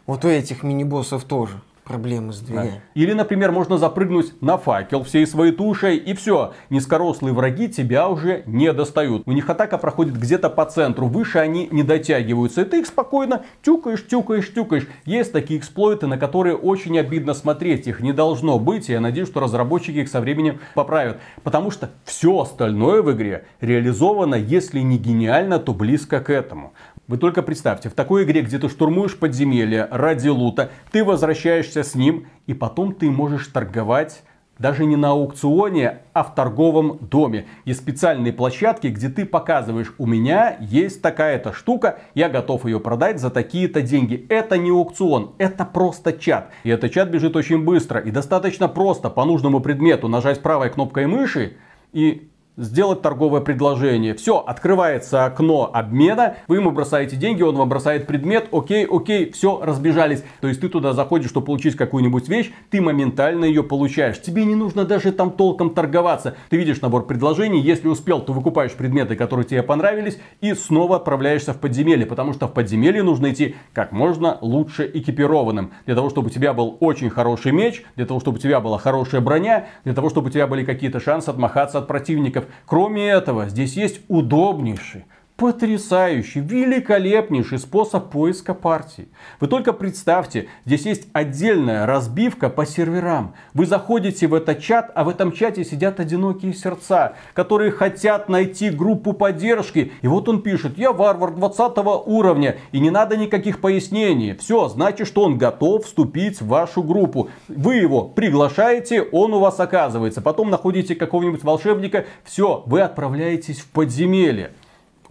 Вот 0.06 0.26
у 0.26 0.28
этих 0.28 0.62
мини-боссов 0.62 1.24
тоже 1.24 1.62
проблемы 1.92 2.32
с 2.32 2.40
дверями. 2.40 2.70
Да. 2.70 3.02
Или, 3.02 3.12
например, 3.12 3.52
можно 3.52 3.78
запрыгнуть 3.78 4.42
на 4.42 4.58
факел 4.58 5.04
всей 5.04 5.28
своей 5.28 5.52
тушей 5.52 5.98
и 5.98 6.14
все. 6.14 6.54
Низкорослые 6.70 7.34
враги 7.34 7.68
тебя 7.68 8.08
уже 8.08 8.44
не 8.46 8.72
достают. 8.72 9.24
У 9.26 9.34
них 9.34 9.50
атака 9.50 9.78
проходит 9.78 10.16
где-то 10.18 10.50
по 10.50 10.66
центру. 10.66 11.08
Выше 11.08 11.40
они 11.40 11.68
не 11.70 11.84
дотягиваются. 11.84 12.62
И 12.62 12.66
ты 12.66 12.80
их 12.80 12.88
спокойно 12.88 13.44
тюкаешь, 13.62 14.08
тюкаешь, 14.08 14.54
тюкаешь. 14.54 14.88
Есть 15.06 15.34
такие 15.34 15.60
эксплойты, 15.60 16.08
на 16.08 16.18
которые 16.18 16.56
очень 16.56 16.98
обидно 16.98 17.34
смотреть. 17.34 17.88
Их 17.88 18.00
не 18.00 18.14
должно 18.14 18.58
быть. 18.58 18.90
И 18.90 18.94
я 18.94 19.02
надеюсь, 19.02 19.28
что 19.28 19.42
разработчики 19.42 19.98
их 19.98 20.08
со 20.08 20.22
временем 20.22 20.60
поправят. 20.74 21.20
Потому 21.44 21.72
что 21.72 21.90
все 22.06 22.40
остальное 22.40 23.02
в 23.02 23.12
игре 23.12 23.46
реализовано, 23.60 24.36
если 24.36 24.80
не 24.80 24.98
гениально, 24.98 25.60
то 25.60 25.74
близко 25.74 26.22
к 26.22 26.30
этому. 26.30 26.72
Вы 27.12 27.18
только 27.18 27.42
представьте, 27.42 27.90
в 27.90 27.94
такой 27.94 28.24
игре, 28.24 28.42
где 28.42 28.58
ты 28.58 28.70
штурмуешь 28.70 29.18
подземелье 29.18 29.86
ради 29.92 30.30
лута, 30.30 30.70
ты 30.94 31.04
возвращаешься 31.04 31.84
с 31.84 31.94
ним, 31.94 32.28
и 32.48 32.54
потом 32.54 32.96
ты 32.96 33.12
можешь 33.12 33.48
торговать 33.48 34.24
даже 34.58 34.86
не 34.86 34.96
на 34.96 35.10
аукционе, 35.10 36.04
а 36.14 36.24
в 36.24 36.34
торговом 36.36 37.00
доме. 37.02 37.48
Есть 37.66 37.82
специальные 37.82 38.32
площадки, 38.32 38.88
где 38.88 39.10
ты 39.10 39.26
показываешь, 39.26 39.94
у 39.98 40.06
меня 40.06 40.56
есть 40.62 41.02
такая-то 41.02 41.52
штука, 41.52 42.00
я 42.16 42.30
готов 42.30 42.64
ее 42.64 42.80
продать 42.80 43.20
за 43.20 43.30
такие-то 43.30 43.82
деньги. 43.82 44.26
Это 44.30 44.58
не 44.58 44.70
аукцион, 44.70 45.34
это 45.38 45.66
просто 45.66 46.14
чат. 46.14 46.52
И 46.64 46.70
этот 46.70 46.94
чат 46.94 47.10
бежит 47.10 47.36
очень 47.36 47.66
быстро 47.66 48.00
и 48.00 48.10
достаточно 48.10 48.70
просто 48.70 49.10
по 49.10 49.26
нужному 49.26 49.60
предмету 49.60 50.08
нажать 50.08 50.42
правой 50.42 50.70
кнопкой 50.70 51.08
мыши 51.08 51.58
и 51.92 52.31
сделать 52.58 53.02
торговое 53.02 53.42
предложение. 53.42 54.14
Все, 54.14 54.38
открывается 54.38 55.26
окно 55.26 55.70
обмена, 55.74 56.36
вы 56.48 56.58
ему 56.58 56.72
бросаете 56.72 57.16
деньги, 57.16 57.42
он 57.42 57.56
вам 57.56 57.70
бросает 57.70 58.08
предмет, 58.08 58.48
окей, 58.52 58.86
окей, 58.86 59.32
все, 59.32 59.60
разбежались. 59.64 60.24
То 60.42 60.48
есть 60.48 60.62
ты 60.62 60.70
туда 60.70 60.94
заходишь, 60.94 61.30
чтобы 61.30 61.46
получить 61.46 61.76
какую-нибудь 61.76 62.28
вещь, 62.30 62.52
ты 62.70 62.82
моментально 62.82 63.46
ее 63.46 63.64
получаешь. 63.64 64.22
Тебе 64.22 64.46
не 64.46 64.56
нужно 64.56 64.86
даже 64.86 65.12
там 65.12 65.32
толком 65.32 65.74
торговаться. 65.74 66.36
Ты 66.50 66.58
видишь 66.58 66.82
набор 66.82 67.06
предложений, 67.06 67.62
если 67.62 67.88
успел, 67.88 68.22
то 68.22 68.34
выкупаешь 68.34 68.74
предметы, 68.74 69.16
которые 69.16 69.46
тебе 69.46 69.64
понравились, 69.64 70.20
и 70.42 70.54
снова 70.54 70.98
отправляешься 70.98 71.54
в 71.54 71.58
подземелье, 71.58 72.06
потому 72.06 72.34
что 72.34 72.48
в 72.48 72.54
подземелье 72.54 73.04
нужно 73.04 73.32
идти 73.32 73.56
как 73.74 73.92
можно 73.92 74.38
лучше 74.42 74.90
экипированным. 74.94 75.72
Для 75.86 75.96
того, 75.96 76.10
чтобы 76.10 76.28
у 76.28 76.30
тебя 76.30 76.54
был 76.54 76.78
очень 76.80 77.10
хороший 77.10 77.52
меч, 77.52 77.84
для 77.96 78.06
того, 78.06 78.20
чтобы 78.20 78.38
у 78.38 78.40
тебя 78.40 78.60
была 78.60 78.78
хорошая 78.78 79.22
броня, 79.22 79.68
для 79.84 79.94
того, 79.94 80.10
чтобы 80.10 80.28
у 80.28 80.32
тебя 80.32 80.48
были 80.48 80.64
какие-то 80.66 81.00
шансы 81.00 81.30
отмахаться 81.30 81.78
от 81.78 81.88
противников. 81.88 82.41
Кроме 82.66 83.08
этого, 83.08 83.50
здесь 83.50 83.76
есть 83.76 84.02
удобнейший, 84.08 85.06
потрясающий, 85.42 86.40
великолепнейший 86.40 87.58
способ 87.58 88.12
поиска 88.12 88.54
партий. 88.54 89.08
Вы 89.40 89.48
только 89.48 89.74
представьте, 89.74 90.50
здесь 90.66 90.86
есть 90.86 91.08
отдельная 91.14 91.88
разбивка 91.88 92.48
по 92.48 92.64
серверам. 92.64 93.34
Вы 93.56 93.66
заходите 93.66 94.28
в 94.28 94.36
этот 94.36 94.60
чат, 94.60 94.92
а 94.94 95.04
в 95.04 95.10
этом 95.10 95.32
чате 95.32 95.66
сидят 95.66 96.00
одинокие 96.00 96.54
сердца, 96.54 97.14
которые 97.34 97.72
хотят 97.72 98.30
найти 98.30 98.70
группу 98.70 99.14
поддержки. 99.14 99.94
И 100.04 100.08
вот 100.08 100.30
он 100.30 100.44
пишет, 100.44 100.78
я 100.78 100.92
варвар 100.92 101.32
20 101.32 101.76
уровня, 102.06 102.58
и 102.72 102.80
не 102.80 102.92
надо 102.92 103.18
никаких 103.18 103.62
пояснений. 103.62 104.36
Все, 104.36 104.68
значит, 104.68 105.08
что 105.08 105.24
он 105.24 105.40
готов 105.40 105.86
вступить 105.86 106.40
в 106.40 106.46
вашу 106.50 106.84
группу. 106.84 107.32
Вы 107.48 107.78
его 107.78 108.04
приглашаете, 108.04 109.02
он 109.02 109.34
у 109.34 109.40
вас 109.40 109.60
оказывается. 109.60 110.22
Потом 110.22 110.52
находите 110.52 110.94
какого-нибудь 110.94 111.44
волшебника, 111.44 112.06
все, 112.24 112.62
вы 112.68 112.82
отправляетесь 112.82 113.60
в 113.62 113.72
подземелье. 113.72 114.52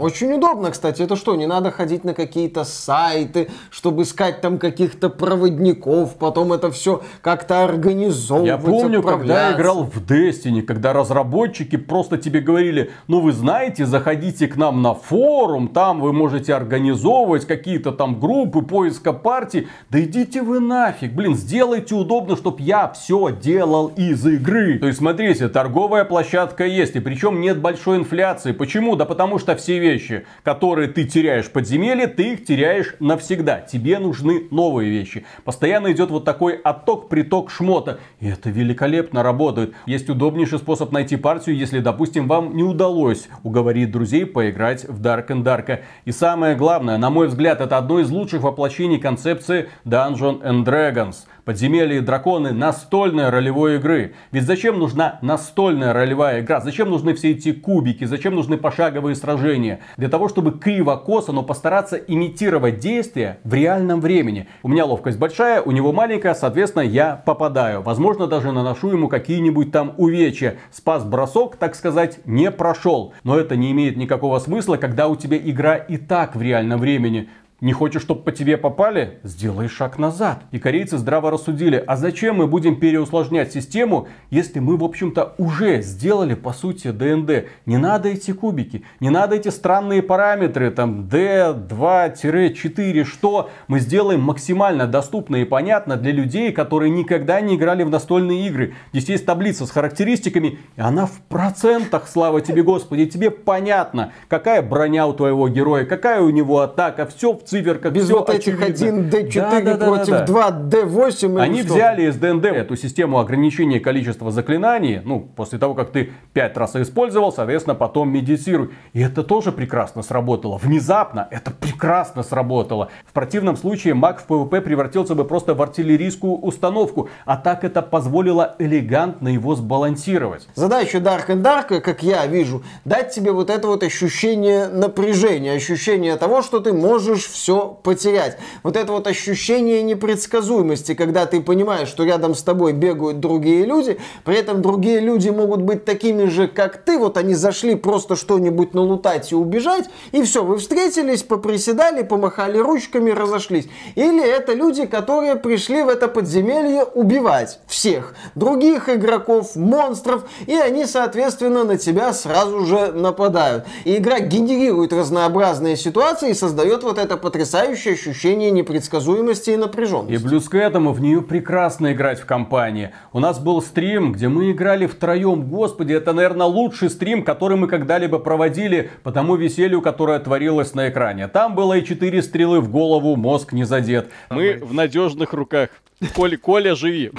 Очень 0.00 0.32
удобно, 0.32 0.70
кстати. 0.70 1.02
Это 1.02 1.14
что, 1.14 1.36
не 1.36 1.46
надо 1.46 1.70
ходить 1.70 2.04
на 2.04 2.14
какие-то 2.14 2.64
сайты, 2.64 3.50
чтобы 3.70 4.04
искать 4.04 4.40
там 4.40 4.58
каких-то 4.58 5.10
проводников, 5.10 6.16
потом 6.16 6.54
это 6.54 6.70
все 6.70 7.02
как-то 7.20 7.64
организовывать, 7.64 8.48
Я 8.48 8.56
помню, 8.56 9.02
когда 9.02 9.50
я 9.50 9.56
играл 9.56 9.84
в 9.84 10.02
Destiny, 10.02 10.62
когда 10.62 10.94
разработчики 10.94 11.76
просто 11.76 12.16
тебе 12.16 12.40
говорили, 12.40 12.90
ну 13.08 13.20
вы 13.20 13.32
знаете, 13.32 13.84
заходите 13.84 14.48
к 14.48 14.56
нам 14.56 14.80
на 14.80 14.94
форум, 14.94 15.68
там 15.68 16.00
вы 16.00 16.14
можете 16.14 16.54
организовывать 16.54 17.46
какие-то 17.46 17.92
там 17.92 18.18
группы 18.18 18.62
поиска 18.62 19.12
партий. 19.12 19.68
Да 19.90 20.00
идите 20.00 20.40
вы 20.40 20.60
нафиг, 20.60 21.12
блин, 21.12 21.34
сделайте 21.34 21.94
удобно, 21.94 22.36
чтобы 22.36 22.62
я 22.62 22.88
все 22.88 23.30
делал 23.30 23.88
из 23.88 24.26
игры. 24.26 24.78
То 24.78 24.86
есть, 24.86 24.98
смотрите, 24.98 25.48
торговая 25.48 26.06
площадка 26.06 26.64
есть, 26.64 26.96
и 26.96 27.00
причем 27.00 27.42
нет 27.42 27.60
большой 27.60 27.98
инфляции. 27.98 28.52
Почему? 28.52 28.96
Да 28.96 29.04
потому 29.04 29.38
что 29.38 29.56
все 29.56 29.89
вещи 29.92 30.24
которые 30.42 30.88
ты 30.88 31.04
теряешь 31.04 31.46
в 31.46 31.52
подземелье, 31.52 32.06
ты 32.06 32.32
их 32.32 32.44
теряешь 32.44 32.94
навсегда. 33.00 33.60
Тебе 33.60 33.98
нужны 33.98 34.48
новые 34.50 34.90
вещи. 34.90 35.24
Постоянно 35.44 35.92
идет 35.92 36.10
вот 36.10 36.24
такой 36.24 36.54
отток, 36.54 37.08
приток 37.08 37.50
шмота. 37.50 38.00
И 38.20 38.28
это 38.28 38.50
великолепно 38.50 39.22
работает. 39.22 39.74
Есть 39.86 40.08
удобнейший 40.08 40.58
способ 40.58 40.92
найти 40.92 41.16
партию, 41.16 41.56
если, 41.56 41.80
допустим, 41.80 42.28
вам 42.28 42.56
не 42.56 42.62
удалось 42.62 43.28
уговорить 43.42 43.90
друзей 43.90 44.26
поиграть 44.26 44.84
в 44.84 45.00
Dark 45.00 45.28
and 45.28 45.42
Dark. 45.42 45.80
И 46.04 46.12
самое 46.12 46.56
главное, 46.56 46.98
на 46.98 47.10
мой 47.10 47.28
взгляд, 47.28 47.60
это 47.60 47.76
одно 47.76 48.00
из 48.00 48.10
лучших 48.10 48.42
воплощений 48.42 48.98
концепции 48.98 49.68
Dungeon 49.84 50.42
and 50.42 50.64
Dragons. 50.64 51.26
Подземелья 51.50 51.96
и 51.96 52.00
драконы 52.00 52.52
настольной 52.52 53.28
ролевой 53.28 53.74
игры. 53.74 54.14
Ведь 54.30 54.44
зачем 54.44 54.78
нужна 54.78 55.18
настольная 55.20 55.92
ролевая 55.92 56.42
игра? 56.42 56.60
Зачем 56.60 56.90
нужны 56.90 57.12
все 57.14 57.32
эти 57.32 57.50
кубики? 57.50 58.04
Зачем 58.04 58.36
нужны 58.36 58.56
пошаговые 58.56 59.16
сражения? 59.16 59.80
Для 59.96 60.08
того, 60.08 60.28
чтобы 60.28 60.60
криво-косо, 60.60 61.32
но 61.32 61.42
постараться 61.42 61.96
имитировать 61.96 62.78
действия 62.78 63.40
в 63.42 63.52
реальном 63.52 64.00
времени. 64.00 64.46
У 64.62 64.68
меня 64.68 64.84
ловкость 64.84 65.18
большая, 65.18 65.60
у 65.60 65.72
него 65.72 65.92
маленькая, 65.92 66.34
соответственно, 66.34 66.84
я 66.84 67.16
попадаю. 67.16 67.82
Возможно, 67.82 68.28
даже 68.28 68.52
наношу 68.52 68.92
ему 68.92 69.08
какие-нибудь 69.08 69.72
там 69.72 69.94
увечья. 69.96 70.54
Спас-бросок, 70.70 71.56
так 71.56 71.74
сказать, 71.74 72.20
не 72.26 72.52
прошел. 72.52 73.12
Но 73.24 73.36
это 73.36 73.56
не 73.56 73.72
имеет 73.72 73.96
никакого 73.96 74.38
смысла, 74.38 74.76
когда 74.76 75.08
у 75.08 75.16
тебя 75.16 75.36
игра 75.36 75.74
и 75.74 75.96
так 75.96 76.36
в 76.36 76.42
реальном 76.42 76.78
времени. 76.78 77.28
Не 77.60 77.74
хочешь, 77.74 78.00
чтобы 78.00 78.22
по 78.22 78.32
тебе 78.32 78.56
попали? 78.56 79.18
Сделай 79.22 79.68
шаг 79.68 79.98
назад. 79.98 80.44
И 80.50 80.58
корейцы 80.58 80.96
здраво 80.96 81.30
рассудили, 81.30 81.84
а 81.86 81.96
зачем 81.96 82.36
мы 82.36 82.46
будем 82.46 82.80
переусложнять 82.80 83.52
систему, 83.52 84.08
если 84.30 84.60
мы, 84.60 84.78
в 84.78 84.84
общем-то, 84.84 85.34
уже 85.36 85.82
сделали, 85.82 86.32
по 86.32 86.54
сути, 86.54 86.90
ДНД. 86.90 87.48
Не 87.66 87.76
надо 87.76 88.08
эти 88.08 88.32
кубики, 88.32 88.82
не 88.98 89.10
надо 89.10 89.36
эти 89.36 89.48
странные 89.48 90.02
параметры, 90.02 90.70
там, 90.70 91.02
D2-4, 91.02 93.04
что 93.04 93.50
мы 93.68 93.80
сделаем 93.80 94.22
максимально 94.22 94.86
доступно 94.86 95.36
и 95.36 95.44
понятно 95.44 95.98
для 95.98 96.12
людей, 96.12 96.52
которые 96.52 96.90
никогда 96.90 97.42
не 97.42 97.56
играли 97.56 97.82
в 97.82 97.90
настольные 97.90 98.46
игры. 98.46 98.72
Здесь 98.94 99.10
есть 99.10 99.26
таблица 99.26 99.66
с 99.66 99.70
характеристиками, 99.70 100.60
и 100.76 100.80
она 100.80 101.04
в 101.04 101.20
процентах, 101.28 102.08
слава 102.08 102.40
тебе, 102.40 102.62
Господи, 102.62 103.04
тебе 103.04 103.30
понятно, 103.30 104.14
какая 104.28 104.62
броня 104.62 105.06
у 105.06 105.12
твоего 105.12 105.46
героя, 105.50 105.84
какая 105.84 106.22
у 106.22 106.30
него 106.30 106.60
атака, 106.60 107.04
все 107.04 107.34
в 107.34 107.49
циферках. 107.50 107.92
Без 107.92 108.10
вот 108.10 108.30
этих 108.30 108.60
1D4 108.60 109.32
да, 109.34 109.60
да, 109.60 109.76
да, 109.76 109.86
против 109.86 110.08
да, 110.08 110.50
да. 110.50 110.80
2D8. 110.80 111.40
Они 111.40 111.62
взяли 111.62 112.08
из 112.08 112.16
ДНД 112.16 112.46
эту 112.46 112.76
систему 112.76 113.18
ограничения 113.18 113.80
количества 113.80 114.30
заклинаний. 114.30 115.00
Ну, 115.04 115.20
после 115.20 115.58
того, 115.58 115.74
как 115.74 115.90
ты 115.90 116.12
5 116.32 116.56
раз 116.56 116.76
использовал, 116.76 117.32
соответственно, 117.32 117.74
потом 117.74 118.10
медитируй. 118.10 118.70
И 118.92 119.00
это 119.00 119.22
тоже 119.22 119.52
прекрасно 119.52 120.02
сработало. 120.02 120.58
Внезапно 120.58 121.26
это 121.30 121.50
прекрасно 121.50 122.22
сработало. 122.22 122.88
В 123.04 123.12
противном 123.12 123.56
случае 123.56 123.94
маг 123.94 124.20
в 124.20 124.24
PvP 124.24 124.60
превратился 124.60 125.14
бы 125.14 125.24
просто 125.24 125.54
в 125.54 125.62
артиллерийскую 125.62 126.34
установку. 126.34 127.08
А 127.24 127.36
так 127.36 127.64
это 127.64 127.82
позволило 127.82 128.54
элегантно 128.58 129.28
его 129.28 129.54
сбалансировать. 129.54 130.48
Задача 130.54 130.98
Dark 130.98 131.28
and 131.28 131.42
Darker, 131.42 131.80
как 131.80 132.02
я 132.02 132.26
вижу, 132.26 132.62
дать 132.84 133.10
тебе 133.12 133.32
вот 133.32 133.50
это 133.50 133.66
вот 133.66 133.82
ощущение 133.82 134.68
напряжения, 134.68 135.52
ощущение 135.52 136.16
того, 136.16 136.42
что 136.42 136.60
ты 136.60 136.72
можешь 136.72 137.24
все 137.24 137.39
потерять. 137.82 138.38
Вот 138.62 138.76
это 138.76 138.92
вот 138.92 139.06
ощущение 139.06 139.82
непредсказуемости, 139.82 140.94
когда 140.94 141.26
ты 141.26 141.40
понимаешь, 141.40 141.88
что 141.88 142.04
рядом 142.04 142.34
с 142.34 142.42
тобой 142.42 142.72
бегают 142.72 143.20
другие 143.20 143.64
люди, 143.64 143.98
при 144.24 144.36
этом 144.36 144.62
другие 144.62 145.00
люди 145.00 145.28
могут 145.30 145.62
быть 145.62 145.84
такими 145.84 146.26
же, 146.26 146.48
как 146.48 146.78
ты, 146.78 146.98
вот 146.98 147.16
они 147.16 147.34
зашли 147.34 147.74
просто 147.74 148.16
что-нибудь 148.16 148.74
налутать 148.74 149.32
и 149.32 149.34
убежать, 149.34 149.90
и 150.12 150.22
все, 150.22 150.44
вы 150.44 150.58
встретились, 150.58 151.22
поприседали, 151.22 152.02
помахали 152.02 152.58
ручками, 152.58 153.10
разошлись. 153.10 153.68
Или 153.94 154.24
это 154.24 154.52
люди, 154.52 154.86
которые 154.86 155.36
пришли 155.36 155.82
в 155.82 155.88
это 155.88 156.08
подземелье 156.08 156.84
убивать 156.84 157.60
всех, 157.66 158.14
других 158.34 158.88
игроков, 158.88 159.56
монстров, 159.56 160.24
и 160.46 160.54
они, 160.54 160.86
соответственно, 160.86 161.64
на 161.64 161.78
тебя 161.78 162.12
сразу 162.12 162.66
же 162.66 162.92
нападают. 162.92 163.64
И 163.84 163.96
игра 163.96 164.20
генерирует 164.20 164.92
разнообразные 164.92 165.76
ситуации 165.76 166.30
и 166.30 166.34
создает 166.34 166.82
вот 166.82 166.98
это 166.98 167.16
потрясающее 167.30 167.94
ощущение 167.94 168.50
непредсказуемости 168.50 169.50
и 169.50 169.56
напряженности. 169.56 170.20
И 170.20 170.28
плюс 170.28 170.48
к 170.48 170.56
этому 170.56 170.92
в 170.92 171.00
нее 171.00 171.22
прекрасно 171.22 171.92
играть 171.92 172.18
в 172.18 172.26
компании. 172.26 172.90
У 173.12 173.20
нас 173.20 173.38
был 173.38 173.62
стрим, 173.62 174.10
где 174.10 174.26
мы 174.26 174.50
играли 174.50 174.86
втроем. 174.86 175.48
Господи, 175.48 175.92
это, 175.92 176.12
наверное, 176.12 176.48
лучший 176.48 176.90
стрим, 176.90 177.22
который 177.22 177.56
мы 177.56 177.68
когда-либо 177.68 178.18
проводили 178.18 178.90
по 179.04 179.12
тому 179.12 179.36
веселью, 179.36 179.80
которое 179.80 180.18
творилось 180.18 180.74
на 180.74 180.88
экране. 180.88 181.28
Там 181.28 181.54
было 181.54 181.74
и 181.74 181.84
четыре 181.84 182.20
стрелы 182.20 182.60
в 182.60 182.68
голову, 182.68 183.14
мозг 183.14 183.52
не 183.52 183.62
задет. 183.62 184.10
Мы 184.28 184.58
в 184.60 184.74
надежных 184.74 185.32
руках. 185.32 185.70
Коля, 186.16 186.36
Коля, 186.36 186.74
живи. 186.74 187.12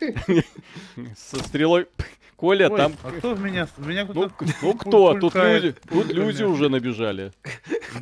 Со 1.16 1.38
стрелой 1.38 1.86
Коля, 2.44 2.68
Ой, 2.68 2.76
там... 2.76 2.92
А 3.02 3.10
кто 3.10 3.32
в 3.32 3.40
меня... 3.40 3.66
В 3.74 3.86
меня 3.86 4.06
ну, 4.12 4.30
ну 4.60 4.74
кто? 4.74 5.18
Тут 5.18 5.34
люди, 5.34 5.74
тут 5.88 6.12
люди 6.12 6.42
уже 6.42 6.68
набежали. 6.68 7.32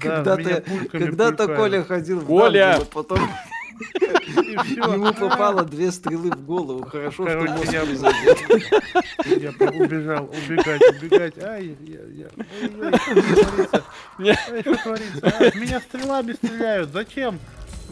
Когда-то 0.01 0.65
когда 0.91 1.31
Коля 1.33 1.85
ходил 1.85 2.19
в 2.19 2.27
Коля! 2.27 2.81
потом... 2.93 3.21
Ему 3.93 5.15
попало 5.15 5.65
две 5.65 5.93
стрелы 5.93 6.31
в 6.31 6.45
голову. 6.45 6.85
Хорошо, 6.85 7.29
что 7.29 7.39
мозг 7.39 7.73
не 7.73 7.95
задет. 7.95 8.39
Я 9.25 9.51
убежал, 9.69 10.25
убегать, 10.25 10.83
убегать. 10.91 11.39
Ай, 11.43 11.77
я, 11.81 12.01
я. 12.11 12.29
Ой, 14.19 14.61
что 14.63 14.77
творится? 14.83 15.59
Меня 15.59 15.81
стрелами 15.81 16.33
стреляют. 16.33 16.91
Зачем? 16.91 17.39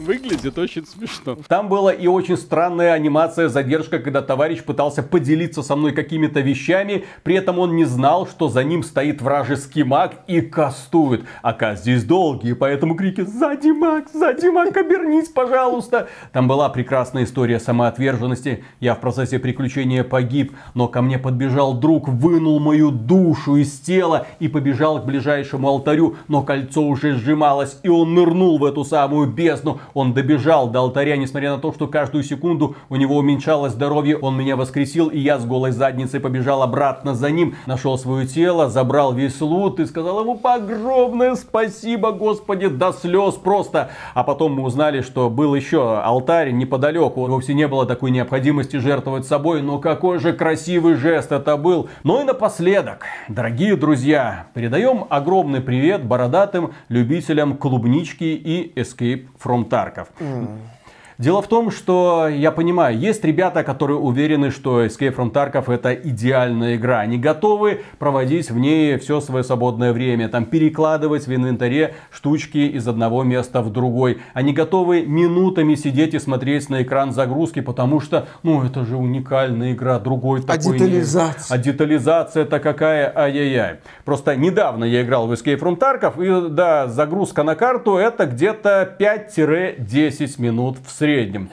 Выглядит 0.05 0.57
очень 0.57 0.85
смешно. 0.87 1.37
Там 1.47 1.69
была 1.69 1.93
и 1.93 2.07
очень 2.07 2.35
странная 2.35 2.93
анимация 2.93 3.49
задержка, 3.49 3.99
когда 3.99 4.23
товарищ 4.23 4.63
пытался 4.63 5.03
поделиться 5.03 5.61
со 5.61 5.75
мной 5.75 5.91
какими-то 5.91 6.39
вещами, 6.39 7.05
при 7.21 7.35
этом 7.35 7.59
он 7.59 7.75
не 7.75 7.85
знал, 7.85 8.25
что 8.25 8.49
за 8.49 8.63
ним 8.63 8.81
стоит 8.81 9.21
вражеский 9.21 9.83
маг 9.83 10.15
и 10.25 10.41
кастует. 10.41 11.23
Ака 11.43 11.75
здесь 11.75 12.03
долгие, 12.03 12.53
поэтому 12.53 12.95
крики 12.95 13.21
«Сзади 13.21 13.69
маг! 13.69 14.05
Сзади 14.11 14.47
маг! 14.47 14.75
Обернись, 14.75 15.29
пожалуйста!» 15.29 16.09
Там 16.31 16.47
была 16.47 16.69
прекрасная 16.69 17.25
история 17.25 17.59
самоотверженности. 17.59 18.63
Я 18.79 18.95
в 18.95 19.01
процессе 19.01 19.37
приключения 19.37 20.03
погиб, 20.03 20.53
но 20.73 20.87
ко 20.87 21.03
мне 21.03 21.19
подбежал 21.19 21.75
друг, 21.75 22.09
вынул 22.09 22.59
мою 22.59 22.89
душу 22.89 23.57
из 23.57 23.79
тела 23.79 24.25
и 24.39 24.47
побежал 24.47 24.99
к 24.99 25.05
ближайшему 25.05 25.67
алтарю, 25.67 26.15
но 26.27 26.41
кольцо 26.41 26.81
уже 26.81 27.13
сжималось, 27.13 27.77
и 27.83 27.89
он 27.89 28.15
нырнул 28.15 28.57
в 28.57 28.65
эту 28.65 28.83
самую 28.83 29.27
бездну. 29.27 29.79
Он 29.93 30.13
добежал 30.13 30.69
до 30.69 30.79
алтаря, 30.79 31.17
несмотря 31.17 31.51
на 31.51 31.57
то, 31.59 31.73
что 31.73 31.87
каждую 31.87 32.23
секунду 32.23 32.75
у 32.89 32.95
него 32.95 33.17
уменьшалось 33.17 33.73
здоровье. 33.73 34.17
Он 34.17 34.37
меня 34.37 34.55
воскресил, 34.55 35.07
и 35.07 35.19
я 35.19 35.39
с 35.39 35.45
голой 35.45 35.71
задницей 35.71 36.19
побежал 36.19 36.63
обратно 36.63 37.15
за 37.15 37.31
ним. 37.31 37.55
Нашел 37.65 37.97
свое 37.97 38.27
тело, 38.27 38.69
забрал 38.69 39.13
весь 39.13 39.39
лут 39.41 39.79
и 39.79 39.85
сказал 39.85 40.21
ему 40.21 40.39
огромное 40.43 41.35
спасибо, 41.35 42.11
Господи, 42.11 42.67
до 42.67 42.91
слез 42.91 43.35
просто. 43.35 43.89
А 44.13 44.23
потом 44.23 44.53
мы 44.53 44.63
узнали, 44.63 45.01
что 45.01 45.29
был 45.29 45.55
еще 45.55 45.99
алтарь 45.99 46.51
неподалеку. 46.51 47.25
Вовсе 47.25 47.53
не 47.53 47.67
было 47.67 47.85
такой 47.85 48.11
необходимости 48.11 48.77
жертвовать 48.77 49.25
собой, 49.25 49.61
но 49.61 49.79
какой 49.79 50.19
же 50.19 50.33
красивый 50.33 50.95
жест 50.95 51.31
это 51.31 51.57
был. 51.57 51.89
Ну 52.03 52.21
и 52.21 52.23
напоследок, 52.23 53.05
дорогие 53.27 53.75
друзья, 53.75 54.47
передаем 54.53 55.05
огромный 55.09 55.61
привет 55.61 56.05
бородатым 56.05 56.73
любителям 56.89 57.57
клубнички 57.57 58.35
и 58.35 58.73
Escape 58.75 59.27
from 59.43 59.69
Tarkov. 59.81 60.13
Mm. 60.19 60.80
Дело 61.21 61.43
в 61.43 61.47
том, 61.47 61.69
что 61.69 62.27
я 62.27 62.51
понимаю, 62.51 62.97
есть 62.97 63.23
ребята, 63.23 63.63
которые 63.63 63.99
уверены, 63.99 64.49
что 64.49 64.83
Escape 64.83 65.15
from 65.15 65.31
Tarkov 65.31 65.71
это 65.71 65.93
идеальная 65.93 66.77
игра. 66.77 67.01
Они 67.01 67.19
готовы 67.19 67.81
проводить 67.99 68.49
в 68.49 68.57
ней 68.57 68.97
все 68.97 69.21
свое 69.21 69.43
свободное 69.43 69.93
время, 69.93 70.29
там 70.29 70.45
перекладывать 70.45 71.27
в 71.27 71.35
инвентаре 71.35 71.93
штучки 72.09 72.57
из 72.57 72.87
одного 72.87 73.21
места 73.21 73.61
в 73.61 73.71
другой. 73.71 74.17
Они 74.33 74.51
готовы 74.51 75.05
минутами 75.05 75.75
сидеть 75.75 76.15
и 76.15 76.19
смотреть 76.19 76.71
на 76.71 76.81
экран 76.81 77.11
загрузки, 77.11 77.59
потому 77.59 77.99
что, 77.99 78.25
ну, 78.41 78.63
это 78.63 78.83
же 78.83 78.97
уникальная 78.97 79.73
игра, 79.73 79.99
другой 79.99 80.39
а 80.39 80.57
такой 80.57 80.79
детализация? 80.79 81.35
Нет. 81.37 81.45
А 81.51 81.57
детализация 81.59 82.43
это 82.45 82.59
какая, 82.59 83.13
ай-яй-яй. 83.15 83.75
Просто 84.05 84.35
недавно 84.35 84.85
я 84.85 85.03
играл 85.03 85.27
в 85.27 85.33
Escape 85.33 85.59
from 85.59 85.77
Tarkov, 85.77 86.47
и 86.47 86.49
да, 86.49 86.87
загрузка 86.87 87.43
на 87.43 87.53
карту 87.53 87.97
это 87.97 88.25
где-то 88.25 88.95
5-10 88.99 90.41
минут 90.41 90.77
в 90.83 90.89
среднем 90.89 91.10
среднем. 91.11 91.49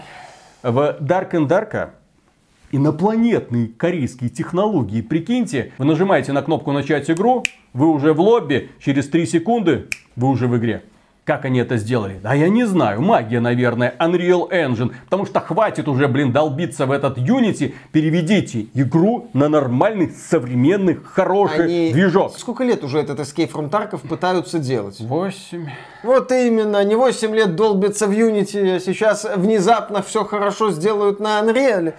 В 0.62 0.98
Dark 1.00 1.32
and 1.32 1.48
Dark 1.48 1.90
инопланетные 2.70 3.68
корейские 3.68 4.30
технологии. 4.30 5.00
Прикиньте, 5.00 5.72
вы 5.78 5.84
нажимаете 5.84 6.32
на 6.32 6.42
кнопку 6.42 6.70
начать 6.70 7.10
игру, 7.10 7.42
вы 7.72 7.88
уже 7.88 8.12
в 8.12 8.20
лобби, 8.20 8.70
через 8.78 9.08
3 9.08 9.26
секунды 9.26 9.88
вы 10.16 10.28
уже 10.28 10.46
в 10.46 10.56
игре. 10.56 10.82
Как 11.28 11.44
они 11.44 11.58
это 11.58 11.76
сделали? 11.76 12.20
А 12.24 12.34
я 12.34 12.48
не 12.48 12.64
знаю. 12.64 13.02
Магия, 13.02 13.40
наверное. 13.40 13.94
Unreal 13.98 14.50
Engine. 14.50 14.94
Потому 15.04 15.26
что 15.26 15.40
хватит 15.40 15.86
уже, 15.86 16.08
блин, 16.08 16.32
долбиться 16.32 16.86
в 16.86 16.90
этот 16.90 17.18
Unity. 17.18 17.74
Переведите 17.92 18.68
игру 18.72 19.28
на 19.34 19.50
нормальный, 19.50 20.08
современный, 20.08 20.94
хороший 20.94 21.66
они... 21.66 21.92
движок. 21.92 22.32
Сколько 22.38 22.64
лет 22.64 22.82
уже 22.82 22.98
этот 22.98 23.20
Escape 23.20 23.52
from 23.52 23.68
Tarkov 23.68 24.08
пытаются 24.08 24.58
делать? 24.58 25.00
Восемь. 25.00 25.66
Вот 26.02 26.32
именно. 26.32 26.82
Не 26.82 26.94
восемь 26.94 27.34
лет 27.34 27.56
долбятся 27.56 28.06
в 28.06 28.12
Unity, 28.12 28.76
а 28.76 28.80
сейчас 28.80 29.26
внезапно 29.36 30.00
все 30.00 30.24
хорошо 30.24 30.70
сделают 30.70 31.20
на 31.20 31.40
Unreal. 31.40 31.92